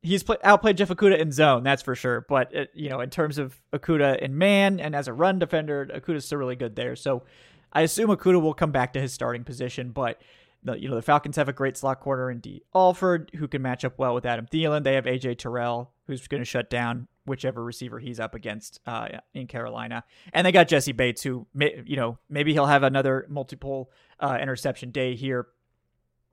he's 0.00 0.22
play, 0.22 0.36
outplayed 0.44 0.76
Jeff 0.76 0.90
Okudah 0.90 1.18
in 1.18 1.32
zone, 1.32 1.64
that's 1.64 1.82
for 1.82 1.96
sure. 1.96 2.24
But 2.28 2.54
it, 2.54 2.70
you 2.72 2.88
know, 2.88 3.00
in 3.00 3.10
terms 3.10 3.38
of 3.38 3.60
Okudah 3.72 4.20
in 4.20 4.38
man 4.38 4.78
and 4.78 4.94
as 4.94 5.08
a 5.08 5.12
run 5.12 5.40
defender, 5.40 5.88
Okudah's 5.92 6.24
still 6.24 6.38
really 6.38 6.56
good 6.56 6.76
there. 6.76 6.94
So 6.94 7.24
I 7.72 7.82
assume 7.82 8.10
Okudah 8.10 8.40
will 8.40 8.54
come 8.54 8.70
back 8.70 8.92
to 8.92 9.00
his 9.00 9.12
starting 9.12 9.42
position, 9.42 9.90
but 9.90 10.20
the, 10.64 10.80
you 10.80 10.88
know 10.88 10.94
the 10.94 11.02
Falcons 11.02 11.36
have 11.36 11.48
a 11.48 11.52
great 11.52 11.76
slot 11.76 12.00
corner 12.00 12.30
in 12.30 12.38
Dee 12.38 12.62
Alford 12.74 13.30
who 13.36 13.48
can 13.48 13.62
match 13.62 13.84
up 13.84 13.98
well 13.98 14.14
with 14.14 14.26
Adam 14.26 14.46
Thielen. 14.46 14.84
They 14.84 14.94
have 14.94 15.04
AJ 15.04 15.38
Terrell 15.38 15.92
who's 16.06 16.26
going 16.26 16.40
to 16.40 16.46
shut 16.46 16.70
down 16.70 17.08
whichever 17.24 17.62
receiver 17.62 17.98
he's 17.98 18.18
up 18.20 18.34
against 18.34 18.80
uh, 18.86 19.08
in 19.34 19.46
Carolina, 19.46 20.04
and 20.32 20.46
they 20.46 20.52
got 20.52 20.68
Jessie 20.68 20.92
Bates 20.92 21.22
who 21.22 21.46
may, 21.54 21.82
you 21.86 21.96
know 21.96 22.18
maybe 22.28 22.52
he'll 22.52 22.66
have 22.66 22.82
another 22.82 23.26
multiple 23.28 23.90
uh, 24.20 24.38
interception 24.40 24.90
day 24.90 25.14
here. 25.14 25.48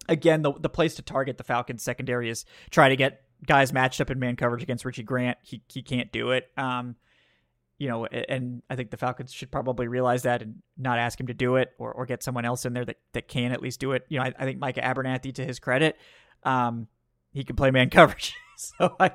Again, 0.08 0.42
the 0.42 0.54
the 0.54 0.70
place 0.70 0.96
to 0.96 1.02
target 1.02 1.38
the 1.38 1.44
Falcons 1.44 1.84
secondary 1.84 2.30
is 2.30 2.46
try 2.70 2.90
to 2.90 2.96
get 2.96 3.24
guys 3.46 3.74
matched 3.74 4.02
up 4.02 4.12
in 4.12 4.20
man 4.20 4.36
coverage 4.36 4.64
against 4.64 4.86
Richie 4.86 5.04
Grant. 5.04 5.38
He 5.42 5.64
he 5.68 5.82
can't 5.82 6.12
do 6.12 6.32
it. 6.32 6.50
Um, 6.58 6.96
you 7.80 7.88
know, 7.88 8.06
and 8.06 8.62
I 8.70 8.76
think 8.76 8.92
the 8.92 8.98
Falcons 8.98 9.32
should 9.32 9.52
probably 9.52 9.88
realize 9.88 10.24
that 10.24 10.42
and 10.42 10.62
not 10.78 11.00
ask 11.00 11.18
him 11.18 11.28
to 11.28 11.34
do 11.34 11.56
it 11.56 11.72
or, 11.80 11.94
or 11.94 12.06
get 12.06 12.22
someone 12.22 12.44
else 12.44 12.66
in 12.66 12.74
there 12.74 12.84
that, 12.84 12.98
that 13.14 13.30
can 13.30 13.54
at 13.54 13.62
least 13.62 13.80
do 13.80 13.94
it. 13.94 14.06
You 14.10 14.20
know, 14.20 14.26
I, 14.26 14.34
I 14.38 14.44
think 14.44 14.60
Micah 14.60 14.82
Abernathy, 14.82 15.34
to 15.36 15.46
his 15.46 15.60
credit, 15.60 15.96
um, 16.44 16.88
he 17.32 17.46
can 17.46 17.56
play 17.56 17.72
man 17.72 17.90
coverage. 17.92 18.36
so, 18.58 18.98
I, 19.00 19.12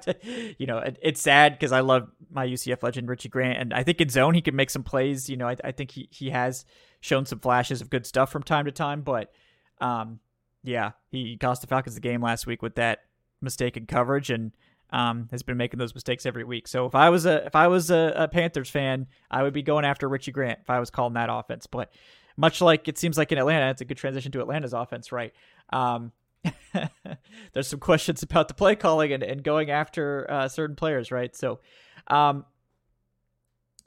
you 0.58 0.66
know, 0.66 0.78
it, 0.78 0.98
it's 1.02 1.20
sad 1.20 1.52
because 1.52 1.72
I 1.72 1.80
love 1.80 2.08
my 2.30 2.46
UCF 2.46 2.82
legend, 2.82 3.06
Richie 3.06 3.28
Grant. 3.28 3.58
And 3.58 3.74
I 3.74 3.82
think 3.82 4.00
in 4.00 4.08
zone, 4.08 4.32
he 4.32 4.40
can 4.40 4.56
make 4.56 4.70
some 4.70 4.82
plays. 4.82 5.28
You 5.28 5.36
know, 5.36 5.46
I, 5.46 5.56
I 5.62 5.72
think 5.72 5.90
he, 5.90 6.08
he 6.10 6.30
has 6.30 6.64
shown 7.00 7.26
some 7.26 7.40
flashes 7.40 7.82
of 7.82 7.90
good 7.90 8.06
stuff 8.06 8.32
from 8.32 8.42
time 8.42 8.64
to 8.64 8.72
time. 8.72 9.02
But, 9.02 9.30
um, 9.78 10.20
yeah, 10.62 10.92
he 11.10 11.36
cost 11.36 11.60
the 11.60 11.66
Falcons 11.66 11.96
the 11.96 12.00
game 12.00 12.22
last 12.22 12.46
week 12.46 12.62
with 12.62 12.76
that 12.76 13.00
mistaken 13.42 13.84
coverage. 13.84 14.30
And, 14.30 14.52
um, 14.94 15.28
has 15.32 15.42
been 15.42 15.56
making 15.56 15.78
those 15.78 15.92
mistakes 15.92 16.24
every 16.24 16.44
week. 16.44 16.68
So 16.68 16.86
if 16.86 16.94
I 16.94 17.10
was 17.10 17.26
a 17.26 17.44
if 17.44 17.56
I 17.56 17.66
was 17.66 17.90
a, 17.90 18.12
a, 18.14 18.28
Panthers 18.28 18.70
fan, 18.70 19.08
I 19.28 19.42
would 19.42 19.52
be 19.52 19.62
going 19.62 19.84
after 19.84 20.08
Richie 20.08 20.30
Grant 20.30 20.60
if 20.62 20.70
I 20.70 20.78
was 20.78 20.88
calling 20.88 21.14
that 21.14 21.28
offense. 21.30 21.66
But 21.66 21.92
much 22.36 22.60
like 22.60 22.86
it 22.86 22.96
seems 22.96 23.18
like 23.18 23.32
in 23.32 23.38
Atlanta, 23.38 23.70
it's 23.70 23.80
a 23.80 23.84
good 23.84 23.96
transition 23.96 24.30
to 24.32 24.40
Atlanta's 24.40 24.72
offense, 24.72 25.10
right? 25.10 25.32
Um, 25.70 26.12
there's 27.52 27.66
some 27.66 27.80
questions 27.80 28.22
about 28.22 28.46
the 28.46 28.54
play 28.54 28.76
calling 28.76 29.12
and, 29.12 29.24
and 29.24 29.42
going 29.42 29.68
after 29.68 30.30
uh, 30.30 30.46
certain 30.46 30.76
players, 30.76 31.10
right? 31.10 31.34
So, 31.34 31.58
um, 32.06 32.44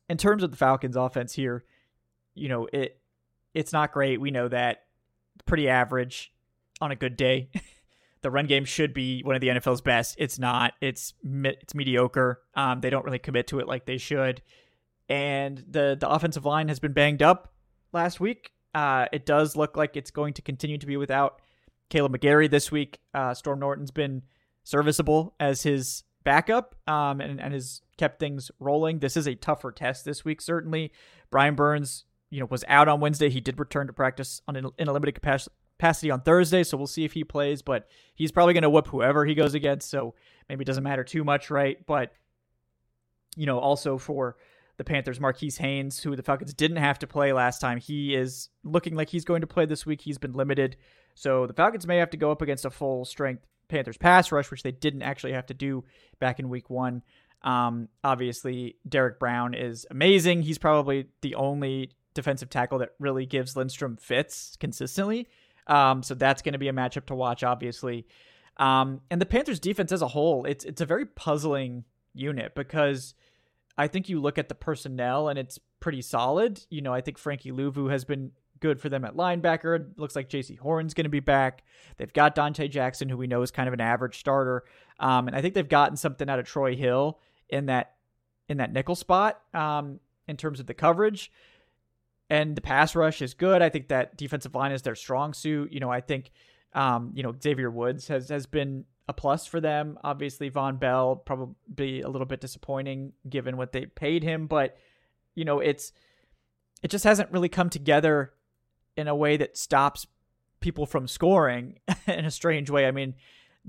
in 0.10 0.18
terms 0.18 0.44
of 0.44 0.52
the 0.52 0.58
Falcons' 0.58 0.98
offense 0.98 1.32
here, 1.32 1.64
you 2.36 2.50
know 2.50 2.68
it 2.74 3.00
it's 3.54 3.72
not 3.72 3.94
great. 3.94 4.20
We 4.20 4.32
know 4.32 4.50
that 4.50 4.84
pretty 5.46 5.70
average 5.70 6.34
on 6.82 6.92
a 6.92 6.98
good 6.98 7.16
day. 7.16 7.50
the 8.22 8.32
run 8.32 8.48
game 8.48 8.66
should 8.66 8.94
be 8.94 9.22
one 9.24 9.36
of 9.36 9.42
the 9.42 9.48
NFL's 9.48 9.82
best. 9.82 10.16
It's 10.18 10.40
not. 10.40 10.74
It's 10.82 11.14
it's 11.24 11.76
mediocre. 11.76 12.42
Um, 12.56 12.82
they 12.82 12.90
don't 12.90 13.06
really 13.06 13.20
commit 13.20 13.48
to 13.48 13.60
it 13.60 13.68
like 13.68 13.86
they 13.86 13.98
should, 13.98 14.42
and 15.10 15.64
the 15.70 15.98
the 16.00 16.10
offensive 16.10 16.46
line 16.46 16.68
has 16.68 16.80
been 16.80 16.94
banged 16.94 17.22
up 17.22 17.54
last 17.94 18.20
week. 18.20 18.52
Uh, 18.74 19.06
it 19.12 19.26
does 19.26 19.56
look 19.56 19.78
like 19.78 19.96
it's 19.96 20.12
going 20.12 20.34
to 20.34 20.42
continue 20.42 20.78
to 20.78 20.86
be 20.86 20.98
without 20.98 21.42
Caleb 21.90 22.18
McGary 22.18 22.50
this 22.50 22.72
week. 22.72 23.00
Uh, 23.14 23.34
Storm 23.34 23.60
Norton's 23.60 23.92
been 23.92 24.24
serviceable 24.64 25.34
as 25.40 25.64
his 25.64 26.04
backup 26.24 26.76
um, 26.88 27.22
and, 27.22 27.40
and 27.40 27.54
has 27.54 27.82
kept 27.98 28.20
things 28.20 28.52
rolling. 28.60 29.00
This 29.00 29.16
is 29.16 29.28
a 29.28 29.36
tougher 29.36 29.72
test 29.72 30.06
this 30.06 30.26
week, 30.26 30.42
certainly. 30.42 30.92
Brian 31.32 31.56
Burns, 31.56 32.06
you 32.30 32.40
know, 32.40 32.48
was 32.50 32.66
out 32.68 32.88
on 32.88 33.00
Wednesday. 33.00 33.30
He 33.30 33.40
did 33.40 33.60
return 33.60 33.88
to 33.88 33.94
practice 33.94 34.42
on 34.48 34.56
in 34.56 34.88
a 34.88 34.94
limited 34.94 35.16
capacity 35.16 35.56
capacity 35.78 36.12
on 36.12 36.22
Thursday, 36.22 36.64
so 36.64 36.78
we'll 36.78 36.88
see 36.88 37.06
if 37.06 37.14
he 37.14 37.24
plays. 37.24 37.62
But 37.62 37.88
he's 38.16 38.32
probably 38.32 38.54
going 38.54 38.64
to 38.64 38.70
whip 38.70 38.88
whoever 38.88 39.26
he 39.26 39.36
goes 39.36 39.54
against, 39.54 39.90
so 39.90 40.16
maybe 40.50 40.64
it 40.64 40.66
doesn't 40.66 40.84
matter 40.84 41.04
too 41.04 41.24
much, 41.24 41.50
right? 41.50 41.84
But 41.86 42.14
you 43.36 43.46
know, 43.46 43.60
also 43.60 43.98
for 43.98 44.36
the 44.78 44.84
Panthers, 44.84 45.20
Marquis 45.20 45.54
Haynes, 45.58 46.00
who 46.00 46.16
the 46.16 46.24
Falcons 46.24 46.54
didn't 46.54 46.78
have 46.78 47.00
to 47.00 47.08
play 47.08 47.34
last 47.34 47.60
time, 47.60 47.78
he 47.78 48.16
is 48.16 48.50
looking 48.64 48.96
like 48.96 49.10
he's 49.10 49.26
going 49.26 49.42
to 49.42 49.48
play 49.48 49.66
this 49.66 49.86
week. 49.86 50.02
He's 50.02 50.18
been 50.18 50.34
limited, 50.34 50.78
so 51.16 51.48
the 51.48 51.54
Falcons 51.54 51.88
may 51.88 51.98
have 51.98 52.12
to 52.12 52.18
go 52.18 52.32
up 52.32 52.42
against 52.42 52.66
a 52.66 52.70
full 52.70 53.06
strength 53.06 53.46
Panthers 53.68 53.98
pass 53.98 54.32
rush, 54.32 54.50
which 54.50 54.64
they 54.64 54.72
didn't 54.72 55.02
actually 55.02 55.34
have 55.34 55.48
to 55.48 55.54
do 55.54 55.84
back 56.20 56.40
in 56.40 56.50
Week 56.50 56.70
One. 56.70 57.04
Um, 57.44 57.90
obviously, 58.04 58.78
Derrick 58.88 59.20
Brown 59.20 59.54
is 59.54 59.86
amazing. 59.92 60.42
He's 60.42 60.58
probably 60.58 61.08
the 61.22 61.36
only 61.36 61.92
defensive 62.14 62.50
tackle 62.50 62.80
that 62.80 62.90
really 63.00 63.26
gives 63.26 63.56
Lindstrom 63.56 63.96
fits 63.98 64.58
consistently. 64.60 65.28
Um, 65.68 66.02
so 66.04 66.16
that's 66.16 66.42
going 66.42 66.54
to 66.54 66.60
be 66.60 66.70
a 66.70 66.74
matchup 66.74 67.06
to 67.08 67.15
watch, 67.15 67.44
obviously. 67.44 68.08
Um, 68.58 69.02
and 69.12 69.22
the 69.22 69.26
Panthers 69.26 69.60
defense 69.60 69.91
as 69.91 70.02
a 70.02 70.08
whole, 70.08 70.46
it's 70.46 70.65
it's 70.65 70.82
a 70.82 70.86
very 70.86 71.06
puzzling 71.06 71.84
unit 72.13 72.56
because 72.56 73.13
I 73.78 73.88
think 73.88 74.10
you 74.10 74.20
look 74.20 74.38
at 74.38 74.50
the 74.50 74.56
personnel 74.56 75.30
and 75.30 75.38
it's 75.38 75.60
pretty 75.80 76.02
solid. 76.02 76.62
You 76.70 76.82
know, 76.82 76.94
I 76.94 77.02
think 77.02 77.18
Frankie 77.18 77.52
Luvu 77.52 77.91
has 77.91 78.04
been 78.04 78.32
good 78.60 78.82
for 78.82 78.89
them 78.89 79.06
at 79.06 79.15
linebacker. 79.15 79.80
It 79.80 80.00
looks 80.00 80.15
like 80.15 80.30
Jaycee 80.30 80.58
Horn's 80.58 80.96
going 80.96 81.06
to 81.06 81.10
be 81.10 81.20
back. 81.20 81.63
They've 81.98 82.12
got 82.12 82.36
Donte 82.36 82.70
Jackson, 82.72 83.10
who 83.10 83.18
we 83.18 83.28
know 83.28 83.44
is 83.44 83.52
kind 83.52 83.68
of 83.68 83.74
an 83.74 83.82
average 83.82 84.20
starter, 84.20 84.63
um, 85.00 85.28
and 85.28 85.36
I 85.36 85.41
think 85.41 85.54
they've 85.54 85.68
gotten 85.68 85.98
something 85.98 86.28
out 86.28 86.39
of 86.39 86.46
Troy 86.46 86.76
Hill 86.76 87.20
in 87.50 87.68
that 87.68 87.94
in 88.50 88.58
that 88.58 88.74
nickel 88.74 88.96
spot 88.96 89.41
um, 89.54 90.00
in 90.28 90.38
terms 90.38 90.60
of 90.60 90.65
the 90.65 90.74
coverage 90.74 91.32
and 92.30 92.56
the 92.56 92.62
pass 92.62 92.96
rush 92.96 93.22
is 93.22 93.34
good. 93.34 93.62
I 93.62 93.70
think 93.70 93.88
that 93.90 94.18
defensive 94.18 94.56
line 94.56 94.72
is 94.72 94.82
their 94.82 94.96
strong 94.96 95.34
suit. 95.34 95.72
You 95.72 95.80
know, 95.80 95.90
I 95.90 96.02
think, 96.02 96.32
um, 96.74 97.12
you 97.16 97.24
know, 97.24 97.34
Xavier 97.42 97.72
Woods 97.72 98.08
has 98.08 98.30
has 98.30 98.46
been 98.46 98.86
a 99.08 99.13
plus 99.13 99.46
for 99.46 99.62
them. 99.62 99.98
Obviously, 100.04 100.52
Vonn 100.52 100.80
Bell 100.80 101.16
probably 101.16 102.02
a 102.02 102.10
little 102.10 102.28
bit 102.28 102.42
disappointing 102.42 103.13
given 103.30 103.58
what 103.58 103.72
they 103.72 103.86
paid 103.86 104.24
him, 104.24 104.48
but 104.48 104.78
you 105.36 105.46
know, 105.46 105.60
it's 105.60 105.94
it 106.84 106.90
just 106.90 107.06
hasn't 107.06 107.32
really 107.32 107.50
come 107.50 107.70
together 107.70 108.34
in 108.96 109.08
a 109.08 109.16
way 109.16 109.38
that 109.38 109.58
stops 109.58 110.08
people 110.60 110.86
from 110.86 111.08
scoring 111.08 111.80
in 112.08 112.26
a 112.26 112.32
strange 112.32 112.70
way. 112.70 112.88
I 112.88 112.92
mean, 112.92 113.16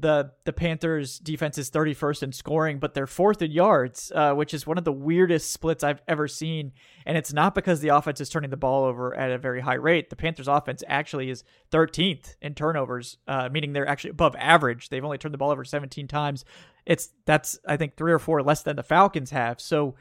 the 0.00 0.30
the 0.44 0.52
Panthers 0.52 1.18
defense 1.18 1.58
is 1.58 1.70
31st 1.70 2.22
in 2.22 2.32
scoring, 2.32 2.78
but 2.78 2.94
they're 2.94 3.08
fourth 3.08 3.42
in 3.42 3.50
yards, 3.50 4.12
uh, 4.14 4.32
which 4.32 4.54
is 4.54 4.64
one 4.64 4.78
of 4.78 4.84
the 4.84 4.92
weirdest 4.92 5.52
splits 5.52 5.82
I've 5.82 6.02
ever 6.06 6.28
seen. 6.28 6.72
And 7.04 7.18
it's 7.18 7.32
not 7.32 7.54
because 7.54 7.80
the 7.80 7.88
offense 7.88 8.20
is 8.20 8.28
turning 8.28 8.50
the 8.50 8.56
ball 8.56 8.84
over 8.84 9.14
at 9.16 9.32
a 9.32 9.38
very 9.38 9.60
high 9.60 9.74
rate. 9.74 10.08
The 10.08 10.16
Panthers 10.16 10.46
offense 10.46 10.84
actually 10.86 11.30
is 11.30 11.42
13th 11.72 12.36
in 12.40 12.54
turnovers, 12.54 13.18
uh, 13.26 13.48
meaning 13.50 13.72
they're 13.72 13.88
actually 13.88 14.10
above 14.10 14.36
average. 14.38 14.88
They've 14.88 15.04
only 15.04 15.18
turned 15.18 15.34
the 15.34 15.38
ball 15.38 15.50
over 15.50 15.64
17 15.64 16.06
times. 16.06 16.44
It's 16.86 17.10
that's 17.26 17.58
I 17.66 17.76
think 17.76 17.96
three 17.96 18.12
or 18.12 18.20
four 18.20 18.40
less 18.42 18.62
than 18.62 18.76
the 18.76 18.84
Falcons 18.84 19.30
have. 19.30 19.60
So 19.60 19.96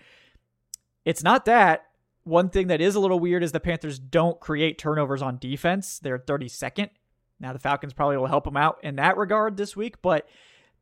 it's 1.05 1.23
not 1.23 1.45
that. 1.45 1.85
One 2.23 2.49
thing 2.49 2.67
that 2.67 2.81
is 2.81 2.93
a 2.93 2.99
little 2.99 3.19
weird 3.19 3.41
is 3.41 3.51
the 3.51 3.59
Panthers 3.59 3.97
don't 3.97 4.39
create 4.39 4.77
turnovers 4.77 5.23
on 5.23 5.39
defense. 5.39 5.97
They're 5.97 6.19
32nd 6.19 6.89
now 7.39 7.53
the 7.53 7.59
Falcons 7.59 7.93
probably 7.93 8.17
will 8.17 8.27
help 8.27 8.45
them 8.45 8.57
out 8.57 8.79
in 8.83 8.95
that 8.95 9.17
regard 9.17 9.57
this 9.57 9.75
week, 9.75 10.01
but 10.01 10.27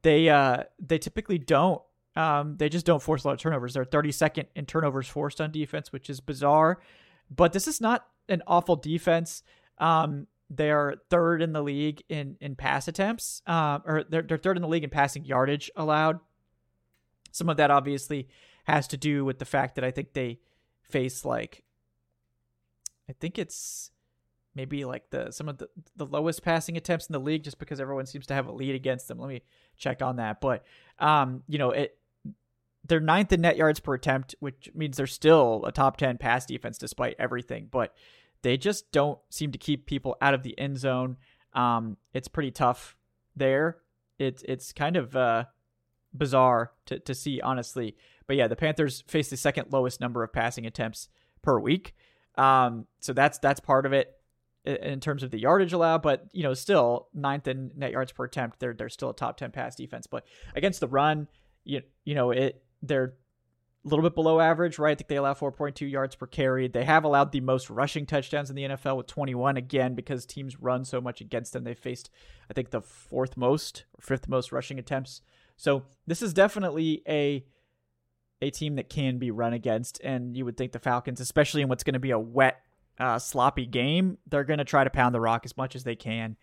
they 0.01 0.29
uh, 0.29 0.63
they 0.79 0.97
typically 0.97 1.37
don't. 1.37 1.81
Um, 2.15 2.55
they 2.57 2.69
just 2.69 2.85
don't 2.85 3.01
force 3.01 3.23
a 3.23 3.27
lot 3.27 3.33
of 3.33 3.39
turnovers. 3.39 3.73
They're 3.73 3.83
32nd 3.83 4.45
in 4.55 4.65
turnovers 4.65 5.07
forced 5.07 5.41
on 5.41 5.51
defense, 5.51 5.91
which 5.91 6.09
is 6.09 6.21
bizarre. 6.21 6.79
But 7.29 7.51
this 7.51 7.67
is 7.67 7.81
not 7.81 8.07
an 8.29 8.41
awful 8.47 8.77
defense. 8.77 9.43
Um, 9.79 10.27
they're 10.49 10.95
third 11.09 11.41
in 11.41 11.53
the 11.53 11.61
league 11.61 12.03
in 12.07 12.37
in 12.39 12.55
pass 12.55 12.87
attempts, 12.87 13.41
uh, 13.47 13.79
or 13.85 14.03
they're, 14.07 14.21
they're 14.21 14.37
third 14.37 14.57
in 14.57 14.61
the 14.61 14.67
league 14.69 14.83
in 14.83 14.89
passing 14.89 15.25
yardage 15.25 15.71
allowed. 15.75 16.19
Some 17.31 17.49
of 17.49 17.57
that 17.57 17.71
obviously 17.71 18.29
has 18.65 18.87
to 18.89 18.97
do 18.97 19.25
with 19.25 19.39
the 19.39 19.45
fact 19.45 19.75
that 19.75 19.83
I 19.83 19.91
think 19.91 20.13
they 20.13 20.39
face 20.83 21.25
like, 21.25 21.63
I 23.09 23.13
think 23.13 23.37
it's 23.37 23.91
maybe 24.55 24.85
like 24.85 25.09
the 25.09 25.31
some 25.31 25.49
of 25.49 25.57
the, 25.57 25.67
the 25.95 26.05
lowest 26.05 26.43
passing 26.43 26.77
attempts 26.77 27.07
in 27.07 27.13
the 27.13 27.19
league 27.19 27.43
just 27.43 27.59
because 27.59 27.79
everyone 27.79 28.05
seems 28.05 28.25
to 28.27 28.33
have 28.33 28.47
a 28.47 28.51
lead 28.51 28.73
against 28.73 29.07
them. 29.07 29.19
Let 29.19 29.29
me 29.29 29.41
check 29.77 30.01
on 30.01 30.15
that. 30.15 30.41
But 30.41 30.63
um, 30.99 31.43
you 31.47 31.57
know, 31.57 31.71
it 31.71 31.97
they're 32.87 32.99
ninth 32.99 33.33
in 33.33 33.41
net 33.41 33.57
yards 33.57 33.79
per 33.79 33.95
attempt, 33.95 34.35
which 34.39 34.69
means 34.73 34.97
they're 34.97 35.07
still 35.07 35.63
a 35.65 35.71
top 35.71 35.97
10 35.97 36.17
pass 36.17 36.45
defense 36.45 36.77
despite 36.77 37.15
everything, 37.17 37.67
but 37.71 37.95
they 38.43 38.57
just 38.57 38.91
don't 38.91 39.17
seem 39.29 39.51
to 39.51 39.57
keep 39.57 39.87
people 39.87 40.15
out 40.21 40.35
of 40.35 40.43
the 40.43 40.57
end 40.59 40.77
zone. 40.77 41.17
Um, 41.53 41.97
it's 42.13 42.27
pretty 42.27 42.51
tough 42.51 42.95
there. 43.35 43.77
It's 44.19 44.43
it's 44.47 44.71
kind 44.71 44.95
of 44.97 45.15
uh, 45.15 45.45
bizarre 46.13 46.71
to, 46.85 46.99
to 46.99 47.13
see, 47.13 47.41
honestly. 47.41 47.97
But 48.27 48.37
yeah, 48.37 48.47
the 48.47 48.55
Panthers 48.55 49.01
face 49.07 49.29
the 49.29 49.37
second 49.37 49.71
lowest 49.71 49.99
number 49.99 50.23
of 50.23 50.31
passing 50.31 50.65
attempts 50.65 51.09
per 51.41 51.59
week. 51.59 51.95
Um, 52.37 52.85
so 52.99 53.13
that's 53.13 53.39
that's 53.39 53.59
part 53.59 53.85
of 53.85 53.93
it 53.93 54.15
in 54.65 54.99
terms 54.99 55.23
of 55.23 55.31
the 55.31 55.39
yardage 55.39 55.73
allowed, 55.73 56.01
but 56.01 56.27
you 56.31 56.43
know, 56.43 56.53
still 56.53 57.07
ninth 57.13 57.47
in 57.47 57.71
net 57.75 57.91
yards 57.91 58.11
per 58.11 58.25
attempt. 58.25 58.59
They're 58.59 58.73
they're 58.73 58.89
still 58.89 59.09
a 59.09 59.15
top 59.15 59.37
ten 59.37 59.51
pass 59.51 59.75
defense, 59.75 60.07
but 60.07 60.25
against 60.55 60.79
the 60.79 60.87
run, 60.87 61.27
you 61.63 61.81
you 62.03 62.15
know 62.15 62.31
it 62.31 62.63
they're 62.81 63.13
a 63.85 63.87
little 63.87 64.03
bit 64.03 64.15
below 64.15 64.39
average, 64.39 64.79
right? 64.79 64.91
I 64.91 64.95
think 64.95 65.09
they 65.09 65.15
allow 65.15 65.35
4.2 65.35 65.89
yards 65.89 66.15
per 66.15 66.25
carry. 66.25 66.67
They 66.67 66.85
have 66.85 67.03
allowed 67.03 67.31
the 67.31 67.41
most 67.41 67.69
rushing 67.69 68.07
touchdowns 68.07 68.49
in 68.49 68.55
the 68.55 68.63
NFL 68.63 68.97
with 68.97 69.05
21 69.05 69.57
again 69.57 69.93
because 69.93 70.25
teams 70.25 70.59
run 70.59 70.85
so 70.85 70.99
much 70.99 71.21
against 71.21 71.53
them. 71.53 71.63
They 71.63 71.75
faced, 71.75 72.09
I 72.49 72.53
think, 72.53 72.71
the 72.71 72.81
fourth 72.81 73.37
most 73.37 73.85
or 73.93 74.01
fifth 74.01 74.27
most 74.27 74.51
rushing 74.51 74.79
attempts 74.79 75.21
So 75.55 75.83
this 76.07 76.23
is 76.23 76.33
definitely 76.33 77.03
a 77.07 77.45
a 78.41 78.49
team 78.49 78.75
that 78.75 78.89
can 78.89 79.17
be 79.17 79.31
run 79.31 79.53
against, 79.53 80.01
and 80.03 80.35
you 80.35 80.45
would 80.45 80.57
think 80.57 80.73
the 80.73 80.79
Falcons, 80.79 81.19
especially 81.21 81.61
in 81.61 81.69
what's 81.69 81.83
going 81.83 81.93
to 81.93 81.99
be 81.99 82.11
a 82.11 82.19
wet, 82.19 82.61
uh, 82.99 83.19
sloppy 83.19 83.65
game, 83.65 84.17
they're 84.27 84.43
going 84.43 84.59
to 84.59 84.65
try 84.65 84.83
to 84.83 84.89
pound 84.89 85.13
the 85.13 85.21
rock 85.21 85.41
as 85.45 85.57
much 85.57 85.75
as 85.75 85.83
they 85.83 85.95
can. 85.95 86.37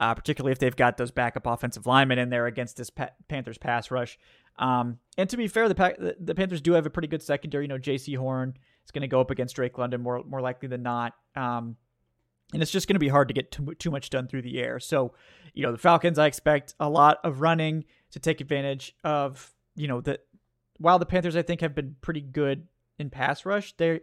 Uh, 0.00 0.14
particularly 0.14 0.52
if 0.52 0.60
they've 0.60 0.76
got 0.76 0.96
those 0.96 1.10
backup 1.10 1.44
offensive 1.44 1.84
linemen 1.84 2.20
in 2.20 2.30
there 2.30 2.46
against 2.46 2.76
this 2.76 2.88
pa- 2.88 3.10
Panthers 3.26 3.58
pass 3.58 3.90
rush. 3.90 4.16
Um, 4.56 4.98
and 5.16 5.28
to 5.28 5.36
be 5.36 5.48
fair, 5.48 5.68
the, 5.68 5.74
pa- 5.74 6.12
the 6.20 6.36
Panthers 6.36 6.60
do 6.60 6.74
have 6.74 6.86
a 6.86 6.90
pretty 6.90 7.08
good 7.08 7.20
secondary. 7.20 7.64
You 7.64 7.68
know, 7.68 7.78
Jaycee 7.78 8.16
Horn 8.16 8.56
is 8.84 8.92
going 8.92 9.02
to 9.02 9.08
go 9.08 9.20
up 9.20 9.32
against 9.32 9.56
Drake 9.56 9.76
London 9.76 10.00
more 10.00 10.22
more 10.22 10.40
likely 10.40 10.68
than 10.68 10.84
not. 10.84 11.14
Um, 11.34 11.76
and 12.52 12.62
it's 12.62 12.70
just 12.70 12.86
going 12.86 12.94
to 12.94 13.00
be 13.00 13.08
hard 13.08 13.26
to 13.26 13.34
get 13.34 13.50
too, 13.50 13.74
too 13.74 13.90
much 13.90 14.08
done 14.08 14.28
through 14.28 14.42
the 14.42 14.58
air. 14.60 14.78
So, 14.80 15.14
you 15.52 15.64
know, 15.64 15.72
the 15.72 15.78
Falcons, 15.78 16.18
I 16.18 16.26
expect 16.26 16.74
a 16.80 16.88
lot 16.88 17.18
of 17.24 17.40
running 17.40 17.84
to 18.12 18.20
take 18.20 18.40
advantage 18.40 18.96
of, 19.04 19.52
you 19.74 19.88
know, 19.88 20.00
the 20.00 20.20
while 20.78 20.98
the 20.98 21.06
Panthers 21.06 21.36
I 21.36 21.42
think 21.42 21.60
have 21.60 21.74
been 21.74 21.96
pretty 22.00 22.20
good 22.20 22.68
in 22.98 23.10
pass 23.10 23.44
rush, 23.44 23.76
they 23.76 24.00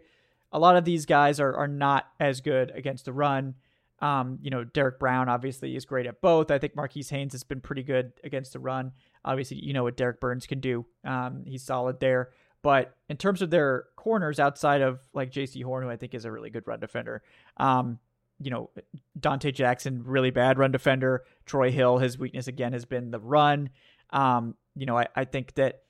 a 0.52 0.58
lot 0.58 0.76
of 0.76 0.84
these 0.84 1.06
guys 1.06 1.40
are 1.40 1.54
are 1.54 1.68
not 1.68 2.06
as 2.20 2.40
good 2.40 2.72
against 2.74 3.04
the 3.04 3.12
run. 3.12 3.54
Um, 4.00 4.38
you 4.42 4.50
know, 4.50 4.62
Derrick 4.62 4.98
Brown 4.98 5.28
obviously 5.28 5.74
is 5.74 5.84
great 5.84 6.06
at 6.06 6.20
both. 6.20 6.50
I 6.50 6.58
think 6.58 6.76
Marquis 6.76 7.04
Haynes 7.08 7.32
has 7.32 7.44
been 7.44 7.60
pretty 7.60 7.82
good 7.82 8.12
against 8.24 8.52
the 8.52 8.58
run. 8.58 8.92
Obviously, 9.24 9.58
you 9.58 9.72
know 9.72 9.84
what 9.84 9.96
Derrick 9.96 10.20
Burns 10.20 10.46
can 10.46 10.60
do. 10.60 10.84
Um, 11.04 11.44
he's 11.46 11.62
solid 11.62 12.00
there. 12.00 12.30
But 12.62 12.94
in 13.08 13.16
terms 13.16 13.42
of 13.42 13.50
their 13.50 13.84
corners 13.96 14.40
outside 14.40 14.82
of 14.82 15.00
like 15.14 15.30
Jaycee 15.30 15.62
Horn, 15.62 15.84
who 15.84 15.90
I 15.90 15.96
think 15.96 16.14
is 16.14 16.24
a 16.24 16.32
really 16.32 16.50
good 16.50 16.66
run 16.66 16.80
defender, 16.80 17.22
um, 17.56 17.98
you 18.40 18.50
know, 18.50 18.70
Donte 19.18 19.54
Jackson, 19.54 20.02
really 20.04 20.30
bad 20.30 20.58
run 20.58 20.72
defender. 20.72 21.24
Troy 21.46 21.70
Hill, 21.70 21.98
his 21.98 22.18
weakness 22.18 22.48
again 22.48 22.72
has 22.72 22.84
been 22.84 23.10
the 23.10 23.20
run. 23.20 23.70
Um, 24.10 24.56
you 24.74 24.84
know, 24.84 24.98
I, 24.98 25.06
I 25.14 25.24
think 25.24 25.54
that 25.54 25.82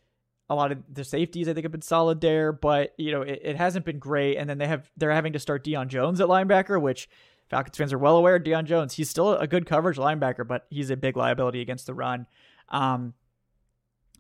a 0.49 0.55
lot 0.55 0.73
of 0.73 0.79
the 0.93 1.05
safeties 1.05 1.49
I 1.49 1.55
think 1.55 1.65
have 1.65 1.73
been 1.73 1.83
solid 1.83 2.21
there, 2.21 2.53
but 2.53 2.95
you 2.97 3.11
know 3.11 3.23
it, 3.23 3.41
it, 3.43 3.57
hasn't 3.57 3.85
been 3.85 3.99
great. 3.99 4.37
And 4.37 4.49
then 4.49 4.59
they 4.59 4.69
have 4.69 4.91
they're 4.97 5.13
having 5.13 5.33
to 5.33 5.39
start 5.39 5.65
Deion 5.65 5.89
Jones 5.89 6.21
at 6.21 6.29
linebacker, 6.29 6.81
which 6.81 7.09
Falcons 7.49 7.77
fans 7.77 7.93
are 7.93 7.99
well 7.99 8.17
aware. 8.17 8.39
Deion 8.39 8.65
Jones, 8.65 8.95
he's 8.95 9.11
still 9.11 9.35
a 9.35 9.47
good 9.47 9.67
coverage 9.67 9.97
linebacker, 9.97 10.47
but 10.47 10.67
he's 10.71 10.91
a 10.91 10.97
big 10.97 11.17
liability 11.17 11.61
against 11.61 11.87
the 11.87 11.95
run. 11.95 12.27
Um, 12.69 13.15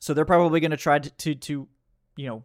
so 0.00 0.14
they're 0.14 0.24
probably 0.24 0.60
going 0.60 0.70
to 0.72 0.76
try 0.76 0.98
to, 0.98 1.34
to 1.34 1.68
you 2.16 2.26
know 2.26 2.44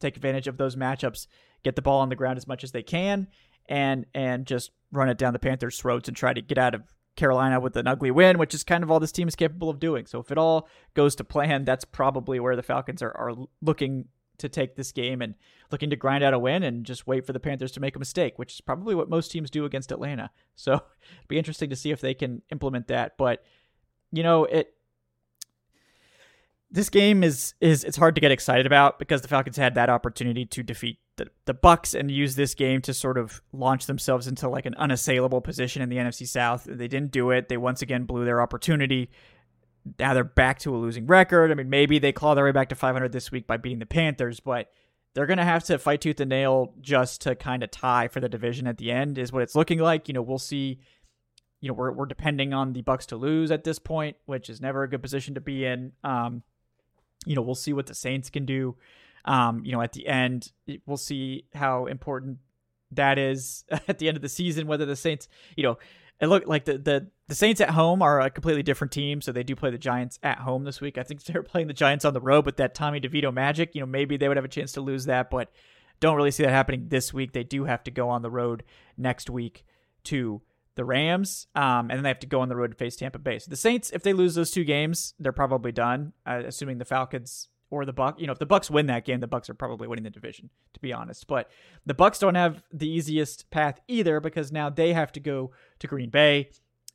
take 0.00 0.16
advantage 0.16 0.48
of 0.48 0.56
those 0.56 0.76
matchups, 0.76 1.26
get 1.62 1.76
the 1.76 1.82
ball 1.82 2.00
on 2.00 2.08
the 2.08 2.16
ground 2.16 2.38
as 2.38 2.46
much 2.46 2.64
as 2.64 2.72
they 2.72 2.82
can, 2.82 3.28
and 3.68 4.06
and 4.14 4.46
just 4.46 4.70
run 4.90 5.08
it 5.08 5.18
down 5.18 5.32
the 5.32 5.38
Panthers' 5.38 5.78
throats 5.78 6.08
and 6.08 6.16
try 6.16 6.32
to 6.32 6.40
get 6.40 6.58
out 6.58 6.74
of 6.74 6.82
Carolina 7.16 7.60
with 7.60 7.76
an 7.76 7.86
ugly 7.86 8.10
win, 8.10 8.38
which 8.38 8.54
is 8.54 8.64
kind 8.64 8.82
of 8.82 8.90
all 8.90 9.00
this 9.00 9.12
team 9.12 9.28
is 9.28 9.36
capable 9.36 9.68
of 9.68 9.78
doing. 9.78 10.06
So 10.06 10.20
if 10.20 10.30
it 10.30 10.38
all 10.38 10.68
goes 10.94 11.14
to 11.16 11.24
plan, 11.24 11.64
that's 11.64 11.84
probably 11.84 12.40
where 12.40 12.56
the 12.56 12.62
Falcons 12.62 13.02
are, 13.02 13.16
are 13.16 13.34
looking 13.60 14.08
to 14.38 14.48
take 14.48 14.76
this 14.76 14.92
game 14.92 15.22
and 15.22 15.34
looking 15.70 15.90
to 15.90 15.96
grind 15.96 16.24
out 16.24 16.34
a 16.34 16.38
win 16.38 16.62
and 16.62 16.84
just 16.84 17.06
wait 17.06 17.26
for 17.26 17.32
the 17.32 17.40
Panthers 17.40 17.72
to 17.72 17.80
make 17.80 17.96
a 17.96 17.98
mistake, 17.98 18.38
which 18.38 18.54
is 18.54 18.60
probably 18.60 18.94
what 18.94 19.08
most 19.08 19.30
teams 19.30 19.50
do 19.50 19.64
against 19.64 19.92
Atlanta. 19.92 20.30
So 20.56 20.74
it'd 20.74 20.84
be 21.28 21.38
interesting 21.38 21.70
to 21.70 21.76
see 21.76 21.90
if 21.90 22.00
they 22.00 22.14
can 22.14 22.42
implement 22.50 22.88
that. 22.88 23.16
But 23.16 23.42
you 24.10 24.22
know, 24.22 24.44
it 24.44 24.74
this 26.70 26.88
game 26.88 27.22
is 27.22 27.54
is 27.60 27.84
it's 27.84 27.96
hard 27.96 28.14
to 28.14 28.20
get 28.20 28.32
excited 28.32 28.66
about 28.66 28.98
because 28.98 29.22
the 29.22 29.28
Falcons 29.28 29.56
had 29.56 29.74
that 29.74 29.90
opportunity 29.90 30.44
to 30.46 30.62
defeat 30.62 30.98
the, 31.16 31.28
the 31.44 31.54
Bucs 31.54 31.98
and 31.98 32.10
use 32.10 32.36
this 32.36 32.54
game 32.54 32.80
to 32.82 32.94
sort 32.94 33.18
of 33.18 33.42
launch 33.52 33.86
themselves 33.86 34.26
into 34.26 34.48
like 34.48 34.66
an 34.66 34.74
unassailable 34.76 35.40
position 35.40 35.82
in 35.82 35.88
the 35.88 35.96
NFC 35.96 36.26
South. 36.26 36.64
They 36.64 36.88
didn't 36.88 37.12
do 37.12 37.30
it. 37.30 37.48
They 37.48 37.56
once 37.56 37.82
again 37.82 38.04
blew 38.04 38.24
their 38.24 38.40
opportunity. 38.40 39.10
Now 39.98 40.14
they're 40.14 40.24
back 40.24 40.58
to 40.60 40.74
a 40.74 40.78
losing 40.78 41.06
record. 41.06 41.50
I 41.50 41.54
mean, 41.54 41.68
maybe 41.68 41.98
they 41.98 42.12
claw 42.12 42.34
their 42.34 42.44
way 42.44 42.52
back 42.52 42.68
to 42.70 42.74
500 42.74 43.12
this 43.12 43.30
week 43.30 43.46
by 43.46 43.56
beating 43.56 43.78
the 43.80 43.86
Panthers, 43.86 44.40
but 44.40 44.70
they're 45.14 45.26
going 45.26 45.38
to 45.38 45.44
have 45.44 45.64
to 45.64 45.78
fight 45.78 46.00
tooth 46.00 46.20
and 46.20 46.30
nail 46.30 46.72
just 46.80 47.20
to 47.22 47.34
kind 47.34 47.62
of 47.62 47.70
tie 47.70 48.08
for 48.08 48.20
the 48.20 48.28
division 48.28 48.66
at 48.66 48.78
the 48.78 48.90
end 48.90 49.18
is 49.18 49.32
what 49.32 49.42
it's 49.42 49.54
looking 49.54 49.78
like. 49.78 50.08
You 50.08 50.14
know, 50.14 50.22
we'll 50.22 50.38
see 50.38 50.80
you 51.62 51.68
know, 51.68 51.74
we're, 51.74 51.92
we're 51.92 52.06
depending 52.06 52.52
on 52.52 52.72
the 52.72 52.82
Bucs 52.82 53.06
to 53.06 53.16
lose 53.16 53.50
at 53.50 53.64
this 53.64 53.78
point, 53.78 54.16
which 54.26 54.50
is 54.50 54.60
never 54.60 54.82
a 54.82 54.88
good 54.88 55.00
position 55.00 55.34
to 55.34 55.40
be 55.40 55.64
in. 55.64 55.92
Um, 56.02 56.42
you 57.24 57.36
know, 57.36 57.42
we'll 57.42 57.54
see 57.54 57.72
what 57.72 57.86
the 57.86 57.94
Saints 57.94 58.28
can 58.28 58.44
do. 58.44 58.76
Um, 59.24 59.64
you 59.64 59.72
know, 59.72 59.80
at 59.80 59.92
the 59.92 60.06
end, 60.06 60.52
we'll 60.86 60.96
see 60.96 61.44
how 61.54 61.86
important 61.86 62.38
that 62.92 63.18
is 63.18 63.64
at 63.88 63.98
the 63.98 64.08
end 64.08 64.16
of 64.16 64.22
the 64.22 64.28
season. 64.28 64.66
Whether 64.66 64.86
the 64.86 64.96
Saints, 64.96 65.28
you 65.56 65.62
know, 65.62 65.78
it 66.20 66.26
look 66.26 66.46
like 66.46 66.64
the 66.64 66.78
the 66.78 67.08
the 67.28 67.34
Saints 67.34 67.60
at 67.60 67.70
home 67.70 68.02
are 68.02 68.20
a 68.20 68.30
completely 68.30 68.62
different 68.62 68.92
team, 68.92 69.20
so 69.20 69.32
they 69.32 69.42
do 69.42 69.56
play 69.56 69.70
the 69.70 69.78
Giants 69.78 70.18
at 70.22 70.38
home 70.38 70.64
this 70.64 70.80
week. 70.80 70.98
I 70.98 71.02
think 71.02 71.24
they're 71.24 71.42
playing 71.42 71.66
the 71.66 71.74
Giants 71.74 72.04
on 72.04 72.14
the 72.14 72.20
road, 72.20 72.44
but 72.44 72.56
that 72.58 72.74
Tommy 72.74 73.00
DeVito 73.00 73.32
magic, 73.32 73.74
you 73.74 73.80
know, 73.80 73.86
maybe 73.86 74.16
they 74.16 74.28
would 74.28 74.36
have 74.36 74.44
a 74.44 74.48
chance 74.48 74.72
to 74.72 74.80
lose 74.80 75.06
that, 75.06 75.30
but 75.30 75.50
don't 76.00 76.16
really 76.16 76.30
see 76.30 76.42
that 76.42 76.50
happening 76.50 76.88
this 76.88 77.12
week. 77.12 77.32
They 77.32 77.44
do 77.44 77.64
have 77.64 77.84
to 77.84 77.90
go 77.90 78.08
on 78.08 78.22
the 78.22 78.30
road 78.30 78.64
next 78.96 79.30
week 79.30 79.64
to 80.04 80.42
the 80.74 80.84
Rams, 80.84 81.46
um, 81.54 81.90
and 81.90 81.90
then 81.90 82.02
they 82.02 82.08
have 82.08 82.18
to 82.20 82.26
go 82.26 82.40
on 82.40 82.48
the 82.48 82.56
road 82.56 82.72
to 82.72 82.76
face 82.76 82.96
Tampa 82.96 83.18
Bay. 83.18 83.38
So 83.38 83.50
the 83.50 83.56
Saints, 83.56 83.90
if 83.90 84.02
they 84.02 84.12
lose 84.12 84.34
those 84.34 84.50
two 84.50 84.64
games, 84.64 85.14
they're 85.18 85.32
probably 85.32 85.72
done. 85.72 86.12
Uh, 86.26 86.42
assuming 86.46 86.78
the 86.78 86.84
Falcons 86.84 87.48
or 87.72 87.86
the 87.86 87.92
Buc, 87.92 88.20
you 88.20 88.26
know, 88.26 88.32
if 88.32 88.38
the 88.38 88.46
Bucs 88.46 88.68
win 88.68 88.86
that 88.86 89.06
game, 89.06 89.20
the 89.20 89.26
Bucs 89.26 89.48
are 89.48 89.54
probably 89.54 89.88
winning 89.88 90.04
the 90.04 90.10
division, 90.10 90.50
to 90.74 90.80
be 90.80 90.92
honest. 90.92 91.26
But 91.26 91.50
the 91.86 91.94
Bucs 91.94 92.20
don't 92.20 92.34
have 92.34 92.62
the 92.70 92.86
easiest 92.86 93.50
path 93.50 93.80
either 93.88 94.20
because 94.20 94.52
now 94.52 94.68
they 94.68 94.92
have 94.92 95.10
to 95.12 95.20
go 95.20 95.52
to 95.78 95.86
Green 95.86 96.10
Bay 96.10 96.50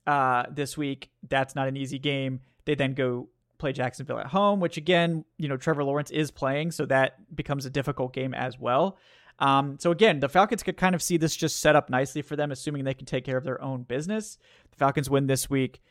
uh, 0.05 0.43
this 0.51 0.77
week. 0.77 1.09
That's 1.27 1.55
not 1.55 1.67
an 1.67 1.75
easy 1.75 1.97
game. 1.97 2.41
They 2.65 2.75
then 2.75 2.93
go 2.93 3.29
play 3.57 3.73
Jacksonville 3.73 4.19
at 4.19 4.27
home, 4.27 4.59
which 4.59 4.77
again, 4.77 5.25
you 5.39 5.49
know, 5.49 5.57
Trevor 5.57 5.83
Lawrence 5.83 6.11
is 6.11 6.29
playing, 6.29 6.69
so 6.69 6.85
that 6.85 7.35
becomes 7.35 7.65
a 7.65 7.71
difficult 7.71 8.13
game 8.13 8.35
as 8.35 8.59
well. 8.59 8.99
Um, 9.39 9.77
so 9.79 9.89
again, 9.89 10.19
the 10.19 10.29
Falcons 10.29 10.61
could 10.61 10.77
kind 10.77 10.93
of 10.93 11.01
see 11.01 11.17
this 11.17 11.35
just 11.35 11.59
set 11.59 11.75
up 11.75 11.89
nicely 11.89 12.21
for 12.21 12.35
them, 12.35 12.51
assuming 12.51 12.83
they 12.83 12.93
can 12.93 13.07
take 13.07 13.25
care 13.25 13.37
of 13.37 13.43
their 13.43 13.59
own 13.63 13.81
business. 13.81 14.37
The 14.69 14.77
Falcons 14.77 15.09
win 15.09 15.25
this 15.25 15.49
week. 15.49 15.81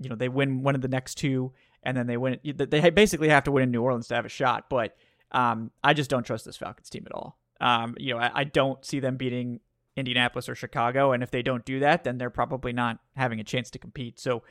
You 0.00 0.08
know, 0.08 0.16
they 0.16 0.30
win 0.30 0.62
one 0.62 0.74
of 0.74 0.80
the 0.80 0.88
next 0.88 1.16
two, 1.16 1.52
and 1.82 1.96
then 1.96 2.06
they 2.06 2.16
win. 2.16 2.38
They 2.44 2.90
basically 2.90 3.28
have 3.28 3.44
to 3.44 3.52
win 3.52 3.64
in 3.64 3.70
New 3.70 3.82
Orleans 3.82 4.08
to 4.08 4.14
have 4.14 4.26
a 4.26 4.30
shot. 4.30 4.68
But 4.68 4.96
um, 5.30 5.70
I 5.82 5.94
just 5.94 6.10
don't 6.10 6.24
trust 6.24 6.44
this 6.44 6.56
Falcons 6.56 6.90
team 6.90 7.04
at 7.06 7.12
all. 7.12 7.38
Um, 7.60 7.94
you 7.98 8.14
know, 8.14 8.20
I, 8.20 8.30
I 8.34 8.44
don't 8.44 8.84
see 8.84 9.00
them 9.00 9.16
beating 9.16 9.60
Indianapolis 9.96 10.48
or 10.48 10.54
Chicago, 10.54 11.12
and 11.12 11.22
if 11.22 11.30
they 11.30 11.42
don't 11.42 11.64
do 11.64 11.80
that, 11.80 12.04
then 12.04 12.18
they're 12.18 12.30
probably 12.30 12.72
not 12.72 12.98
having 13.16 13.40
a 13.40 13.44
chance 13.44 13.70
to 13.70 13.78
compete. 13.78 14.18
So 14.18 14.42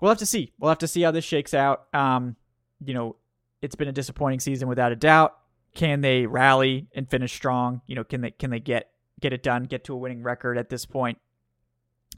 we'll 0.00 0.10
have 0.10 0.18
to 0.18 0.26
see. 0.26 0.52
We'll 0.58 0.70
have 0.70 0.78
to 0.78 0.88
see 0.88 1.02
how 1.02 1.10
this 1.10 1.24
shakes 1.24 1.54
out. 1.54 1.86
Um, 1.94 2.36
you 2.84 2.94
know, 2.94 3.16
it's 3.60 3.74
been 3.74 3.88
a 3.88 3.92
disappointing 3.92 4.40
season 4.40 4.68
without 4.68 4.92
a 4.92 4.96
doubt 4.96 5.36
can 5.74 6.00
they 6.00 6.26
rally 6.26 6.86
and 6.94 7.08
finish 7.08 7.32
strong? 7.32 7.80
You 7.86 7.96
know, 7.96 8.04
can 8.04 8.20
they 8.20 8.30
can 8.30 8.50
they 8.50 8.60
get 8.60 8.90
get 9.20 9.32
it 9.32 9.42
done, 9.42 9.64
get 9.64 9.84
to 9.84 9.94
a 9.94 9.96
winning 9.96 10.22
record 10.22 10.58
at 10.58 10.68
this 10.68 10.84
point? 10.84 11.18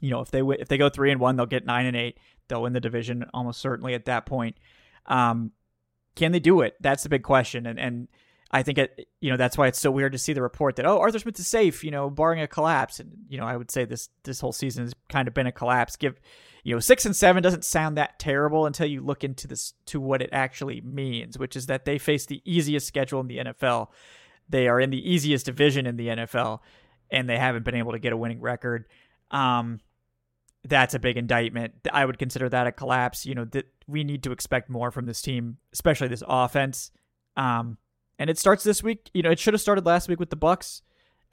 You 0.05 0.11
know, 0.11 0.21
if 0.21 0.29
they 0.29 0.41
if 0.41 0.67
they 0.67 0.77
go 0.77 0.89
three 0.89 1.09
and 1.09 1.19
one, 1.19 1.35
they'll 1.35 1.47
get 1.47 1.65
nine 1.65 1.87
and 1.87 1.97
eight. 1.97 2.19
They'll 2.47 2.61
win 2.61 2.73
the 2.73 2.79
division 2.79 3.25
almost 3.33 3.59
certainly 3.59 3.95
at 3.95 4.05
that 4.05 4.27
point. 4.27 4.55
Um, 5.07 5.51
can 6.15 6.31
they 6.31 6.39
do 6.39 6.61
it? 6.61 6.75
That's 6.79 7.01
the 7.01 7.09
big 7.09 7.23
question, 7.23 7.65
and 7.65 7.79
and 7.79 8.07
I 8.51 8.63
think 8.63 8.77
it, 8.77 9.07
you 9.19 9.31
know, 9.31 9.37
that's 9.37 9.57
why 9.57 9.67
it's 9.67 9.79
so 9.79 9.91
weird 9.91 10.11
to 10.11 10.17
see 10.17 10.33
the 10.33 10.41
report 10.41 10.75
that 10.75 10.85
oh, 10.85 10.99
Arthur 10.99 11.19
Smith 11.19 11.39
is 11.39 11.47
safe, 11.47 11.83
you 11.83 11.91
know, 11.91 12.09
barring 12.09 12.39
a 12.41 12.47
collapse. 12.47 12.99
And 12.99 13.11
you 13.27 13.37
know, 13.37 13.45
I 13.45 13.57
would 13.57 13.71
say 13.71 13.85
this 13.85 14.09
this 14.23 14.39
whole 14.39 14.53
season 14.53 14.83
has 14.83 14.93
kind 15.09 15.27
of 15.27 15.33
been 15.33 15.47
a 15.47 15.51
collapse. 15.51 15.95
Give, 15.95 16.19
you 16.63 16.75
know, 16.75 16.79
six 16.79 17.05
and 17.05 17.15
seven 17.15 17.41
doesn't 17.41 17.65
sound 17.65 17.97
that 17.97 18.19
terrible 18.19 18.65
until 18.65 18.85
you 18.85 19.01
look 19.01 19.23
into 19.23 19.47
this 19.47 19.73
to 19.87 19.99
what 19.99 20.21
it 20.21 20.29
actually 20.31 20.81
means, 20.81 21.37
which 21.39 21.55
is 21.55 21.65
that 21.65 21.85
they 21.85 21.97
face 21.97 22.27
the 22.27 22.41
easiest 22.45 22.87
schedule 22.87 23.19
in 23.19 23.27
the 23.27 23.39
NFL. 23.39 23.89
They 24.47 24.67
are 24.67 24.79
in 24.79 24.91
the 24.91 25.11
easiest 25.11 25.47
division 25.47 25.87
in 25.87 25.97
the 25.97 26.07
NFL, 26.07 26.59
and 27.09 27.27
they 27.27 27.37
haven't 27.37 27.65
been 27.65 27.75
able 27.75 27.93
to 27.93 27.99
get 27.99 28.13
a 28.13 28.17
winning 28.17 28.41
record. 28.41 28.85
Um, 29.31 29.79
that's 30.67 30.93
a 30.93 30.99
big 30.99 31.17
indictment. 31.17 31.73
I 31.91 32.05
would 32.05 32.17
consider 32.17 32.49
that 32.49 32.67
a 32.67 32.71
collapse. 32.71 33.25
You 33.25 33.35
know, 33.35 33.45
that 33.45 33.67
we 33.87 34.03
need 34.03 34.23
to 34.23 34.31
expect 34.31 34.69
more 34.69 34.91
from 34.91 35.05
this 35.05 35.21
team, 35.21 35.57
especially 35.73 36.07
this 36.07 36.23
offense. 36.27 36.91
Um, 37.37 37.77
and 38.17 38.29
it 38.29 38.37
starts 38.37 38.63
this 38.63 38.81
week. 38.81 39.09
You 39.13 39.21
know, 39.23 39.31
it 39.31 39.39
should 39.39 39.53
have 39.53 39.61
started 39.61 39.85
last 39.85 40.09
week 40.09 40.19
with 40.19 40.29
the 40.29 40.37
Bucs, 40.37 40.81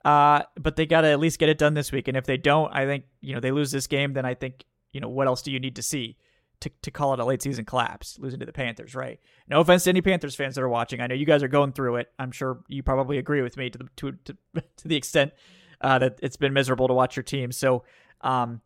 uh, 0.05 0.43
but 0.59 0.75
they 0.75 0.85
got 0.85 1.01
to 1.01 1.07
at 1.07 1.19
least 1.19 1.39
get 1.39 1.49
it 1.49 1.57
done 1.57 1.73
this 1.73 1.91
week. 1.91 2.07
And 2.07 2.15
if 2.15 2.25
they 2.25 2.37
don't, 2.37 2.71
I 2.73 2.85
think 2.85 3.05
you 3.21 3.33
know 3.33 3.39
they 3.39 3.51
lose 3.51 3.71
this 3.71 3.87
game. 3.87 4.13
Then 4.13 4.25
I 4.25 4.33
think 4.35 4.65
you 4.91 5.01
know 5.01 5.09
what 5.09 5.27
else 5.27 5.41
do 5.41 5.51
you 5.51 5.59
need 5.59 5.75
to 5.77 5.83
see 5.83 6.17
to 6.61 6.69
to 6.81 6.91
call 6.91 7.13
it 7.13 7.19
a 7.19 7.25
late 7.25 7.41
season 7.41 7.65
collapse, 7.65 8.19
losing 8.19 8.39
to 8.39 8.45
the 8.45 8.53
Panthers, 8.53 8.95
right? 8.95 9.19
No 9.47 9.61
offense 9.61 9.85
to 9.85 9.89
any 9.89 10.01
Panthers 10.01 10.35
fans 10.35 10.55
that 10.55 10.61
are 10.61 10.69
watching. 10.69 11.01
I 11.01 11.07
know 11.07 11.15
you 11.15 11.25
guys 11.25 11.41
are 11.41 11.47
going 11.47 11.73
through 11.73 11.97
it. 11.97 12.11
I'm 12.19 12.31
sure 12.31 12.63
you 12.67 12.83
probably 12.83 13.17
agree 13.17 13.41
with 13.41 13.57
me 13.57 13.69
to 13.69 13.77
the 13.77 13.87
to 13.97 14.11
to, 14.25 14.37
to 14.77 14.87
the 14.87 14.95
extent 14.95 15.33
uh, 15.81 15.99
that 15.99 16.19
it's 16.21 16.37
been 16.37 16.53
miserable 16.53 16.87
to 16.87 16.93
watch 16.93 17.15
your 17.15 17.23
team. 17.23 17.51
So, 17.51 17.83
um, 18.21 18.61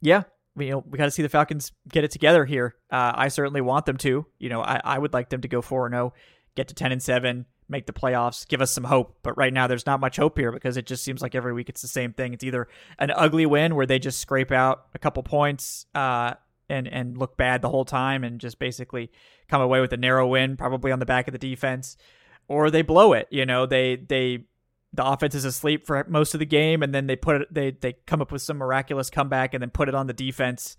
yeah, 0.00 0.24
you 0.56 0.70
know, 0.70 0.84
we 0.86 0.98
got 0.98 1.04
to 1.04 1.10
see 1.10 1.22
the 1.22 1.28
Falcons 1.28 1.72
get 1.88 2.04
it 2.04 2.10
together 2.10 2.44
here. 2.44 2.76
Uh, 2.90 3.12
I 3.14 3.28
certainly 3.28 3.60
want 3.60 3.86
them 3.86 3.96
to. 3.98 4.26
You 4.38 4.48
know, 4.48 4.62
I, 4.62 4.80
I 4.82 4.98
would 4.98 5.12
like 5.12 5.28
them 5.30 5.42
to 5.42 5.48
go 5.48 5.60
4 5.60 5.86
and 5.86 5.94
0 5.94 6.12
get 6.56 6.68
to 6.68 6.74
10 6.74 6.90
and 6.90 7.02
7, 7.02 7.44
make 7.68 7.86
the 7.86 7.92
playoffs, 7.92 8.48
give 8.48 8.62
us 8.62 8.72
some 8.72 8.84
hope. 8.84 9.18
But 9.22 9.36
right 9.36 9.52
now, 9.52 9.66
there's 9.66 9.86
not 9.86 10.00
much 10.00 10.16
hope 10.16 10.38
here 10.38 10.50
because 10.50 10.76
it 10.76 10.86
just 10.86 11.04
seems 11.04 11.20
like 11.20 11.34
every 11.34 11.52
week 11.52 11.68
it's 11.68 11.82
the 11.82 11.88
same 11.88 12.12
thing. 12.12 12.32
It's 12.32 12.44
either 12.44 12.68
an 12.98 13.10
ugly 13.10 13.46
win 13.46 13.74
where 13.74 13.86
they 13.86 13.98
just 13.98 14.18
scrape 14.18 14.50
out 14.50 14.86
a 14.94 14.98
couple 14.98 15.22
points, 15.22 15.86
uh, 15.94 16.34
and 16.68 16.88
and 16.88 17.16
look 17.16 17.36
bad 17.36 17.62
the 17.62 17.68
whole 17.68 17.84
time 17.84 18.24
and 18.24 18.40
just 18.40 18.58
basically 18.58 19.12
come 19.48 19.60
away 19.60 19.80
with 19.80 19.92
a 19.92 19.96
narrow 19.96 20.26
win, 20.26 20.56
probably 20.56 20.90
on 20.90 20.98
the 20.98 21.06
back 21.06 21.28
of 21.28 21.32
the 21.32 21.38
defense, 21.38 21.96
or 22.48 22.70
they 22.70 22.82
blow 22.82 23.12
it. 23.12 23.28
You 23.30 23.46
know, 23.46 23.66
they 23.66 23.96
they 23.96 24.46
the 24.96 25.06
offense 25.06 25.34
is 25.34 25.44
asleep 25.44 25.86
for 25.86 26.04
most 26.08 26.34
of 26.34 26.40
the 26.40 26.46
game, 26.46 26.82
and 26.82 26.94
then 26.94 27.06
they 27.06 27.16
put 27.16 27.42
it 27.42 27.54
they 27.54 27.70
they 27.72 27.94
come 28.06 28.20
up 28.20 28.32
with 28.32 28.42
some 28.42 28.58
miraculous 28.58 29.10
comeback 29.10 29.54
and 29.54 29.62
then 29.62 29.70
put 29.70 29.88
it 29.88 29.94
on 29.94 30.06
the 30.06 30.12
defense, 30.12 30.76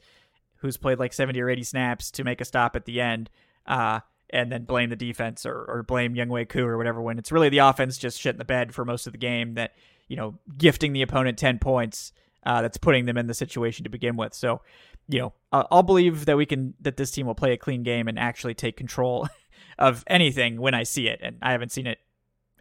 who's 0.57 0.77
played 0.77 0.99
like 0.99 1.13
seventy 1.13 1.41
or 1.41 1.49
eighty 1.49 1.63
snaps 1.63 2.11
to 2.11 2.23
make 2.23 2.41
a 2.41 2.45
stop 2.45 2.75
at 2.75 2.85
the 2.85 2.99
end. 3.01 3.29
Uh, 3.65 3.99
and 4.29 4.51
then 4.51 4.65
blame 4.65 4.89
the 4.89 4.95
defense 4.95 5.45
or, 5.45 5.65
or 5.69 5.83
blame 5.83 6.13
Younghoe 6.13 6.49
Koo 6.49 6.65
or 6.65 6.77
whatever 6.77 7.01
when 7.01 7.17
it's 7.17 7.31
really 7.31 7.49
the 7.49 7.59
offense 7.59 7.97
just 7.97 8.19
shit 8.19 8.35
in 8.35 8.39
the 8.39 8.45
bed 8.45 8.73
for 8.73 8.83
most 8.83 9.07
of 9.07 9.13
the 9.13 9.17
game 9.17 9.53
that, 9.53 9.73
you 10.07 10.17
know, 10.17 10.37
gifting 10.57 10.91
the 10.91 11.01
opponent 11.01 11.37
10 11.37 11.59
points 11.59 12.11
uh, 12.45 12.61
that's 12.61 12.77
putting 12.77 13.05
them 13.05 13.17
in 13.17 13.27
the 13.27 13.33
situation 13.33 13.83
to 13.83 13.89
begin 13.89 14.17
with. 14.17 14.33
So, 14.33 14.61
you 15.07 15.19
know, 15.19 15.33
I'll 15.51 15.83
believe 15.83 16.25
that 16.25 16.37
we 16.37 16.45
can 16.45 16.73
that 16.81 16.97
this 16.97 17.11
team 17.11 17.25
will 17.25 17.35
play 17.35 17.53
a 17.53 17.57
clean 17.57 17.83
game 17.83 18.07
and 18.07 18.19
actually 18.19 18.53
take 18.53 18.75
control 18.75 19.27
of 19.79 20.03
anything 20.07 20.59
when 20.59 20.73
I 20.73 20.83
see 20.83 21.07
it, 21.07 21.19
and 21.23 21.37
I 21.41 21.51
haven't 21.51 21.71
seen 21.71 21.87
it 21.87 21.99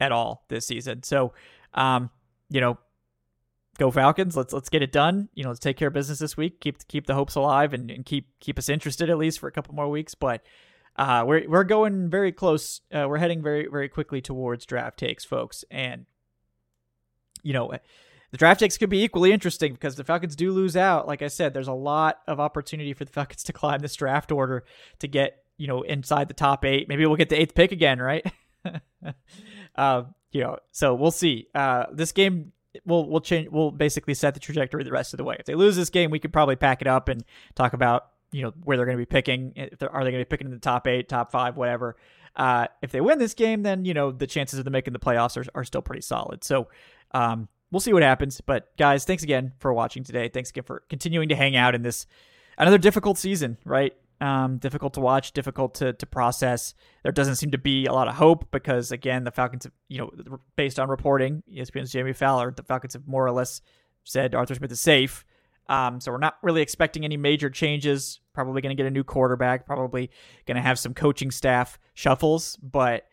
at 0.01 0.13
all 0.13 0.45
this 0.49 0.67
season. 0.67 1.03
So, 1.03 1.33
um, 1.75 2.11
you 2.51 2.61
know, 2.61 2.79
go 3.79 3.91
Falcons. 3.91 4.37
Let's 4.37 4.53
let's 4.53 4.69
get 4.69 4.83
it 4.83 4.93
done. 4.93 5.29
You 5.35 5.45
know, 5.45 5.51
let's 5.51 5.61
take 5.61 5.77
care 5.77 5.89
of 5.89 5.95
business 5.95 6.19
this 6.19 6.37
week. 6.37 6.61
Keep 6.61 6.87
keep 6.89 7.07
the 7.07 7.15
hopes 7.15 7.35
alive 7.35 7.75
and, 7.75 7.91
and 7.91 8.05
keep 8.05 8.29
keep 8.41 8.59
us 8.59 8.69
interested 8.69 9.11
at 9.11 9.19
least 9.19 9.39
for 9.39 9.49
a 9.49 9.53
couple 9.53 9.75
more 9.75 9.89
weeks. 9.89 10.15
But 10.15 10.43
uh, 10.97 11.25
we're 11.27 11.49
we're 11.49 11.65
going 11.65 12.11
very 12.11 12.33
close. 12.33 12.81
Uh, 12.93 13.07
we're 13.09 13.19
heading 13.19 13.43
very 13.43 13.69
very 13.71 13.89
quickly 13.89 14.21
towards 14.21 14.67
draft 14.67 14.99
takes, 14.99 15.25
folks, 15.25 15.65
and 15.71 16.07
you 17.43 17.53
know 17.53 17.73
the 18.31 18.39
draft 18.39 18.61
takes 18.61 18.77
could 18.77 18.91
be 18.91 19.03
equally 19.03 19.33
interesting 19.33 19.73
because 19.73 19.97
the 19.97 20.05
Falcons 20.05 20.37
do 20.37 20.53
lose 20.53 20.77
out. 20.77 21.07
Like 21.07 21.23
I 21.23 21.29
said, 21.29 21.55
there's 21.55 21.69
a 21.69 21.73
lot 21.73 22.19
of 22.27 22.41
opportunity 22.41 22.93
for 22.93 23.05
the 23.05 23.13
Falcons 23.13 23.43
to 23.45 23.53
climb 23.53 23.81
this 23.81 23.95
draft 23.95 24.33
order 24.33 24.65
to 24.99 25.09
get, 25.09 25.45
you 25.57 25.67
know, 25.67 25.83
inside 25.83 26.29
the 26.29 26.35
top 26.35 26.65
eight. 26.65 26.89
Maybe 26.89 27.07
we'll 27.07 27.17
get 27.17 27.29
the 27.29 27.41
eighth 27.41 27.55
pick 27.55 27.73
again, 27.73 27.99
right? 27.99 28.27
uh, 29.77 30.03
you 30.33 30.41
know, 30.41 30.59
so 30.73 30.95
we'll 30.95 31.11
see. 31.11 31.49
Uh, 31.55 31.87
this 31.93 32.13
game 32.13 32.53
will 32.85 33.09
will 33.09 33.21
change. 33.21 33.51
Will 33.51 33.71
basically 33.71 34.15
set 34.15 34.35
the 34.35 34.41
trajectory 34.41 34.85
the 34.85 34.93
rest 34.93 35.15
of 35.15 35.19
the 35.19 35.25
way. 35.25 35.37
If 35.39 35.47
they 35.47 35.55
lose 35.55 35.77
this 35.77 35.91
game, 35.91 36.11
we 36.11 36.19
could 36.19 36.33
probably 36.33 36.57
pack 36.57 36.83
it 36.83 36.89
up 36.89 37.09
and 37.09 37.25
talk 37.55 37.73
about 37.73 38.09
you 38.33 38.43
know 38.43 38.53
where 38.65 38.77
they're 38.77 38.87
going 38.87 38.99
to 38.99 39.03
be 39.03 39.07
picking. 39.07 39.53
If 39.57 39.83
are 39.83 40.05
they 40.05 40.11
going 40.11 40.23
to 40.23 40.27
be 40.27 40.29
picking 40.29 40.47
in 40.47 40.53
the 40.53 40.59
top 40.59 40.87
eight, 40.87 41.09
top 41.09 41.31
five, 41.31 41.57
whatever. 41.57 41.97
Uh, 42.35 42.67
if 42.83 42.93
they 42.93 43.01
win 43.01 43.19
this 43.19 43.35
game, 43.35 43.63
then 43.63 43.85
you 43.85 43.95
know 43.95 44.11
the 44.11 44.27
chances 44.27 44.59
of 44.59 44.65
them 44.65 44.73
making 44.73 44.93
the 44.93 44.99
playoffs 44.99 45.37
are, 45.37 45.47
are 45.55 45.65
still 45.65 45.83
pretty 45.83 46.03
solid. 46.03 46.45
So 46.45 46.69
um, 47.13 47.49
we'll 47.71 47.81
see 47.81 47.93
what 47.93 48.03
happens. 48.03 48.41
But 48.41 48.77
guys, 48.77 49.05
thanks 49.05 49.23
again 49.23 49.53
for 49.59 49.73
watching 49.73 50.05
today. 50.05 50.29
Thanks 50.29 50.51
again 50.51 50.65
for 50.65 50.83
continuing 50.91 51.31
to 51.31 51.37
hang 51.37 51.57
out 51.57 51.75
in 51.75 51.83
this 51.83 52.07
another 52.59 52.79
difficult 52.79 53.19
season, 53.19 53.57
right? 53.65 53.95
Um, 54.19 54.57
difficult 54.57 54.95
to 54.95 55.01
watch, 55.01 55.33
difficult 55.33 55.75
to, 55.75 55.93
to 55.93 56.07
process. 56.07 56.73
There 57.03 57.13
doesn't 57.13 57.37
seem 57.37 57.51
to 57.51 57.59
be 57.59 57.85
a 57.85 57.93
lot 57.93 58.09
of 58.09 58.15
hope 58.15 58.51
because, 58.51 58.91
again, 58.91 59.25
the 59.25 59.31
Falcons, 59.31 59.65
have, 59.65 59.75
you 59.89 59.99
know, 59.99 60.39
based 60.57 60.79
on 60.79 60.89
reporting, 60.89 61.43
ESPN's 61.55 61.93
Jeremy 61.93 62.15
Fowler, 62.15 62.51
the 62.51 62.63
Falcons 62.63 62.95
have 62.95 63.07
more 63.07 63.27
or 63.27 63.33
less 63.33 63.61
said 64.05 64.35
Arthur 64.35 64.55
Smith 64.55 64.73
is 64.73 64.81
safe. 64.81 65.27
Um, 65.69 66.01
so 66.01 66.13
we're 66.13 66.19
not 66.19 66.39
really 66.43 66.63
expecting 66.63 67.05
any 67.05 67.19
major 67.19 67.51
changes. 67.51 68.21
Probably 68.33 68.63
going 68.63 68.75
to 68.75 68.83
get 68.83 68.87
a 68.87 68.91
new 68.91 69.05
quarterback. 69.05 69.67
Probably 69.67 70.11
going 70.47 70.57
to 70.57 70.63
have 70.63 70.79
some 70.79 70.95
coaching 70.95 71.31
staff 71.31 71.79
shuffles, 71.93 72.57
but 72.63 73.05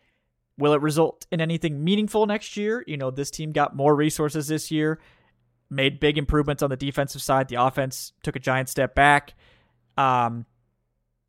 Will 0.56 0.72
it 0.72 0.80
result 0.80 1.26
in 1.32 1.40
anything 1.40 1.82
meaningful 1.82 2.26
next 2.26 2.56
year? 2.56 2.84
You 2.86 2.96
know, 2.96 3.10
this 3.10 3.30
team 3.30 3.50
got 3.52 3.74
more 3.74 3.94
resources 3.94 4.46
this 4.46 4.70
year, 4.70 5.00
made 5.68 5.98
big 5.98 6.16
improvements 6.16 6.62
on 6.62 6.70
the 6.70 6.76
defensive 6.76 7.22
side. 7.22 7.48
The 7.48 7.56
offense 7.56 8.12
took 8.22 8.36
a 8.36 8.38
giant 8.38 8.68
step 8.68 8.94
back. 8.94 9.34
Um, 9.96 10.46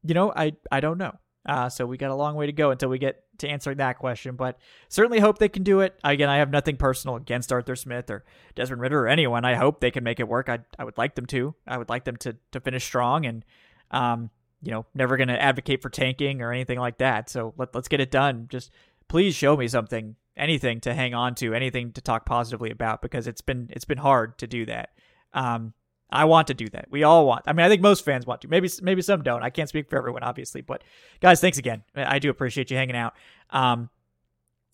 you 0.06 0.14
know, 0.14 0.32
I 0.36 0.54
I 0.72 0.80
don't 0.80 0.98
know. 0.98 1.16
Uh, 1.48 1.70
so 1.70 1.86
we 1.86 1.98
got 1.98 2.10
a 2.10 2.16
long 2.16 2.36
way 2.36 2.48
to 2.48 2.52
go 2.52 2.72
until 2.72 2.90
we 2.90 2.98
get 2.98 3.24
to 3.38 3.48
answering 3.48 3.78
that 3.78 4.00
question, 4.00 4.36
but 4.36 4.58
certainly 4.90 5.20
hope 5.20 5.38
they 5.38 5.50
can 5.50 5.62
do 5.62 5.82
it. 5.82 5.94
Again, 6.04 6.28
I 6.28 6.38
have 6.38 6.50
nothing 6.50 6.76
personal 6.76 7.18
against 7.18 7.52
Arthur 7.52 7.76
Smith 7.76 8.10
or 8.10 8.26
Desmond 8.56 8.82
Ridder 8.82 9.04
or 9.04 9.08
anyone. 9.08 9.46
I 9.46 9.54
hope 9.54 9.80
they 9.80 9.92
can 9.92 10.04
make 10.04 10.20
it 10.20 10.28
work. 10.28 10.50
I 10.50 10.60
I 10.80 10.84
would 10.84 10.98
like 10.98 11.16
them 11.16 11.28
to. 11.28 11.54
I 11.68 11.78
would 11.78 11.90
like 11.90 12.06
them 12.06 12.18
to 12.18 12.36
to 12.52 12.60
finish 12.60 12.84
strong 12.84 13.26
and 13.26 13.46
um, 13.92 14.32
you 14.66 14.72
know, 14.72 14.86
never 14.96 15.16
going 15.16 15.28
to 15.28 15.42
advocate 15.42 15.82
for 15.82 15.90
tanking 15.90 16.42
or 16.42 16.52
anything 16.52 16.80
like 16.80 16.98
that. 16.98 17.30
So 17.30 17.54
let, 17.58 17.76
let's 17.76 17.88
get 17.88 18.00
it 18.02 18.12
done. 18.12 18.48
Just 18.50 18.72
please 19.08 19.36
show 19.36 19.56
me 19.56 19.68
something, 19.68 20.16
anything 20.36 20.82
to 20.82 20.94
hang 20.94 21.14
on 21.14 21.36
to, 21.36 21.54
anything 21.54 21.92
to 21.94 22.02
talk 22.02 22.26
positively 22.26 22.72
about 22.72 23.02
because 23.02 23.28
it's 23.28 23.42
been 23.42 23.70
it's 23.72 23.86
been 23.86 24.00
hard 24.00 24.38
to 24.40 24.48
do 24.48 24.66
that. 24.66 24.90
Um, 25.34 25.74
I 26.10 26.26
want 26.26 26.48
to 26.48 26.54
do 26.54 26.68
that. 26.70 26.88
We 26.90 27.04
all 27.04 27.26
want. 27.26 27.44
I 27.48 27.54
mean, 27.54 27.66
I 27.66 27.70
think 27.70 27.82
most 27.82 28.06
fans 28.06 28.26
want 28.26 28.42
to. 28.42 28.48
Maybe 28.48 28.70
maybe 28.82 29.02
some 29.02 29.24
don't. 29.24 29.44
I 29.44 29.50
can't 29.50 29.70
speak 29.70 29.90
for 29.90 29.98
everyone, 29.98 30.24
obviously. 30.24 30.62
But 30.62 30.84
guys, 31.20 31.42
thanks 31.42 31.58
again. 31.58 31.84
I 31.96 32.20
do 32.20 32.30
appreciate 32.30 32.70
you 32.72 32.78
hanging 32.78 32.96
out. 32.96 33.14
Um, 33.50 33.90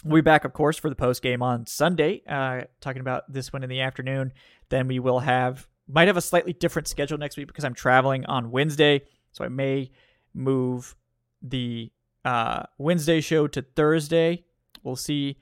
we'll 0.04 0.22
be 0.22 0.26
back, 0.26 0.46
of 0.46 0.54
course, 0.54 0.78
for 0.78 0.89
the 0.89 0.96
post 0.96 1.22
game 1.22 1.41
on 1.41 1.65
Sunday, 1.67 2.22
uh, 2.28 2.62
talking 2.82 3.02
about 3.02 3.32
this 3.32 3.54
one 3.54 3.63
in 3.63 3.70
the 3.70 3.82
afternoon. 3.82 4.34
Then 4.70 4.88
we 4.88 5.00
will 5.00 5.20
have 5.20 5.67
might 5.88 6.08
have 6.08 6.17
a 6.17 6.22
slightly 6.22 6.54
different 6.54 6.88
schedule 6.88 7.17
next 7.17 7.38
week 7.38 7.48
because 7.48 7.65
I'm 7.65 7.74
traveling 7.74 8.26
on 8.26 8.52
Wednesday, 8.52 9.02
so 9.32 9.44
I 9.44 9.50
may 9.50 9.91
move 10.34 10.96
the 11.41 11.91
uh, 12.24 12.63
Wednesday 12.78 13.22
show 13.22 13.48
to 13.48 13.62
Thursday. 13.62 14.46
We'll 14.84 14.96
see 14.96 15.38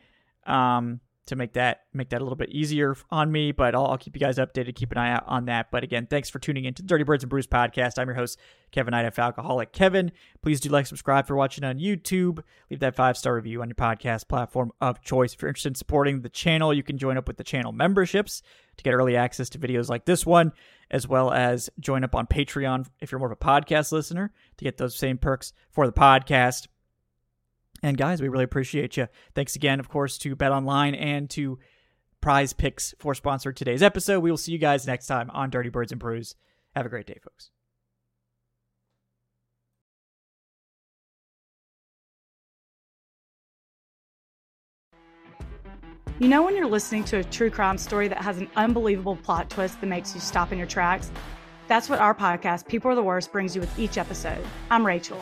um, 0.46 1.02
to 1.30 1.36
make 1.36 1.54
that 1.54 1.82
make 1.94 2.10
that 2.10 2.22
a 2.22 2.24
little 2.24 2.36
bit 2.36 2.50
easier 2.50 2.96
on 3.12 3.32
me, 3.32 3.52
but 3.52 3.76
I'll, 3.76 3.86
I'll, 3.86 3.98
keep 3.98 4.16
you 4.16 4.20
guys 4.20 4.38
updated. 4.38 4.76
Keep 4.76 4.92
an 4.92 4.98
eye 4.98 5.12
out 5.12 5.24
on 5.28 5.46
that. 5.46 5.72
But 5.72 5.84
again, 5.84 6.08
thanks 6.10 6.30
for 6.30 6.40
tuning 6.40 6.66
in 6.66 6.74
to 6.74 6.82
the 6.82 6.88
Dirty 6.88 7.04
Birds 7.04 7.24
and 7.24 7.30
Brews 7.30 7.48
podcast. 7.48 7.98
I'm 7.98 8.08
your 8.08 8.16
host, 8.16 8.40
Kevin 8.72 8.92
Knight, 8.92 9.14
Falcoholic 9.14 9.72
Kevin. 9.72 10.12
Please 10.42 10.60
do 10.60 10.70
like, 10.70 10.88
subscribe 10.88 11.28
for 11.28 11.36
watching 11.36 11.64
on 11.64 11.78
YouTube. 11.78 12.44
Leave 12.70 12.80
that 12.80 12.96
five 12.96 13.18
star 13.18 13.36
review 13.36 13.62
on 13.62 13.70
your 13.70 13.76
podcast 13.76 14.28
platform 14.28 14.72
of 14.82 15.02
choice. 15.02 15.34
If 15.34 15.42
you're 15.42 15.50
interested 15.50 15.70
in 15.70 15.76
supporting 15.76 16.22
the 16.22 16.30
channel, 16.30 16.74
you 16.74 16.84
can 16.84 16.98
join 16.98 17.18
up 17.18 17.28
with 17.28 17.38
the 17.38 17.44
channel 17.44 17.72
memberships 17.72 18.42
to 18.78 18.84
get 18.84 18.94
early 18.94 19.16
access 19.16 19.50
to 19.50 19.60
videos 19.60 19.90
like 19.90 20.06
this 20.06 20.26
one, 20.26 20.52
as 20.90 21.08
well 21.08 21.32
as 21.32 21.70
join 21.80 22.04
up 22.04 22.16
on 22.16 22.26
Patreon 22.26 22.88
if 23.02 23.12
you're 23.12 23.20
more 23.20 23.32
of 23.32 23.38
a 23.40 23.46
podcast 23.46 23.92
listener 23.92 24.34
to 24.58 24.64
get 24.64 24.78
those 24.78 24.98
same 24.98 25.18
perks 25.18 25.54
for 25.70 25.86
the 25.86 25.94
podcast. 25.94 26.68
And 27.82 27.98
guys, 27.98 28.22
we 28.22 28.28
really 28.28 28.44
appreciate 28.44 28.98
you. 28.98 29.08
Thanks 29.36 29.56
again, 29.56 29.80
of 29.80 29.90
course, 29.90 30.18
to 30.20 30.36
Bet 30.36 30.52
Online 30.52 30.96
and 30.96 31.30
to 31.32 31.60
Prize 32.22 32.54
Picks 32.54 32.94
for 33.00 33.14
sponsoring 33.14 33.56
today's 33.56 33.82
episode. 33.82 34.20
We 34.20 34.32
will 34.32 34.38
see 34.38 34.52
you 34.52 34.58
guys 34.58 34.86
next 34.86 35.08
time 35.08 35.30
on 35.32 35.50
Dirty 35.50 35.70
Birds 35.70 35.92
and 35.92 36.00
Brews. 36.00 36.36
Have 36.76 36.86
a 36.86 36.90
great 36.90 37.08
day, 37.08 37.18
folks. 37.24 37.52
You 46.20 46.28
know, 46.28 46.44
when 46.44 46.54
you're 46.54 46.68
listening 46.68 47.06
to 47.06 47.20
a 47.20 47.24
true 47.24 47.50
crime 47.50 47.78
story 47.78 48.10
that 48.10 48.22
has 48.22 48.40
an 48.40 48.50
unbelievable 48.58 49.16
plot 49.16 49.50
twist 49.50 49.80
that 49.80 49.88
makes 49.88 50.14
you 50.14 50.20
stop 50.20 50.52
in 50.52 50.58
your 50.58 50.68
tracks? 50.68 51.12
That's 51.70 51.88
what 51.88 52.00
our 52.00 52.14
podcast, 52.14 52.68
People 52.68 52.92
Are 52.92 52.96
the 52.96 53.02
Worst, 53.02 53.32
brings 53.32 53.56
you 53.56 53.62
with 53.62 53.80
each 53.80 53.98
episode. 53.98 54.46
I'm 54.70 54.86
Rachel. 54.86 55.22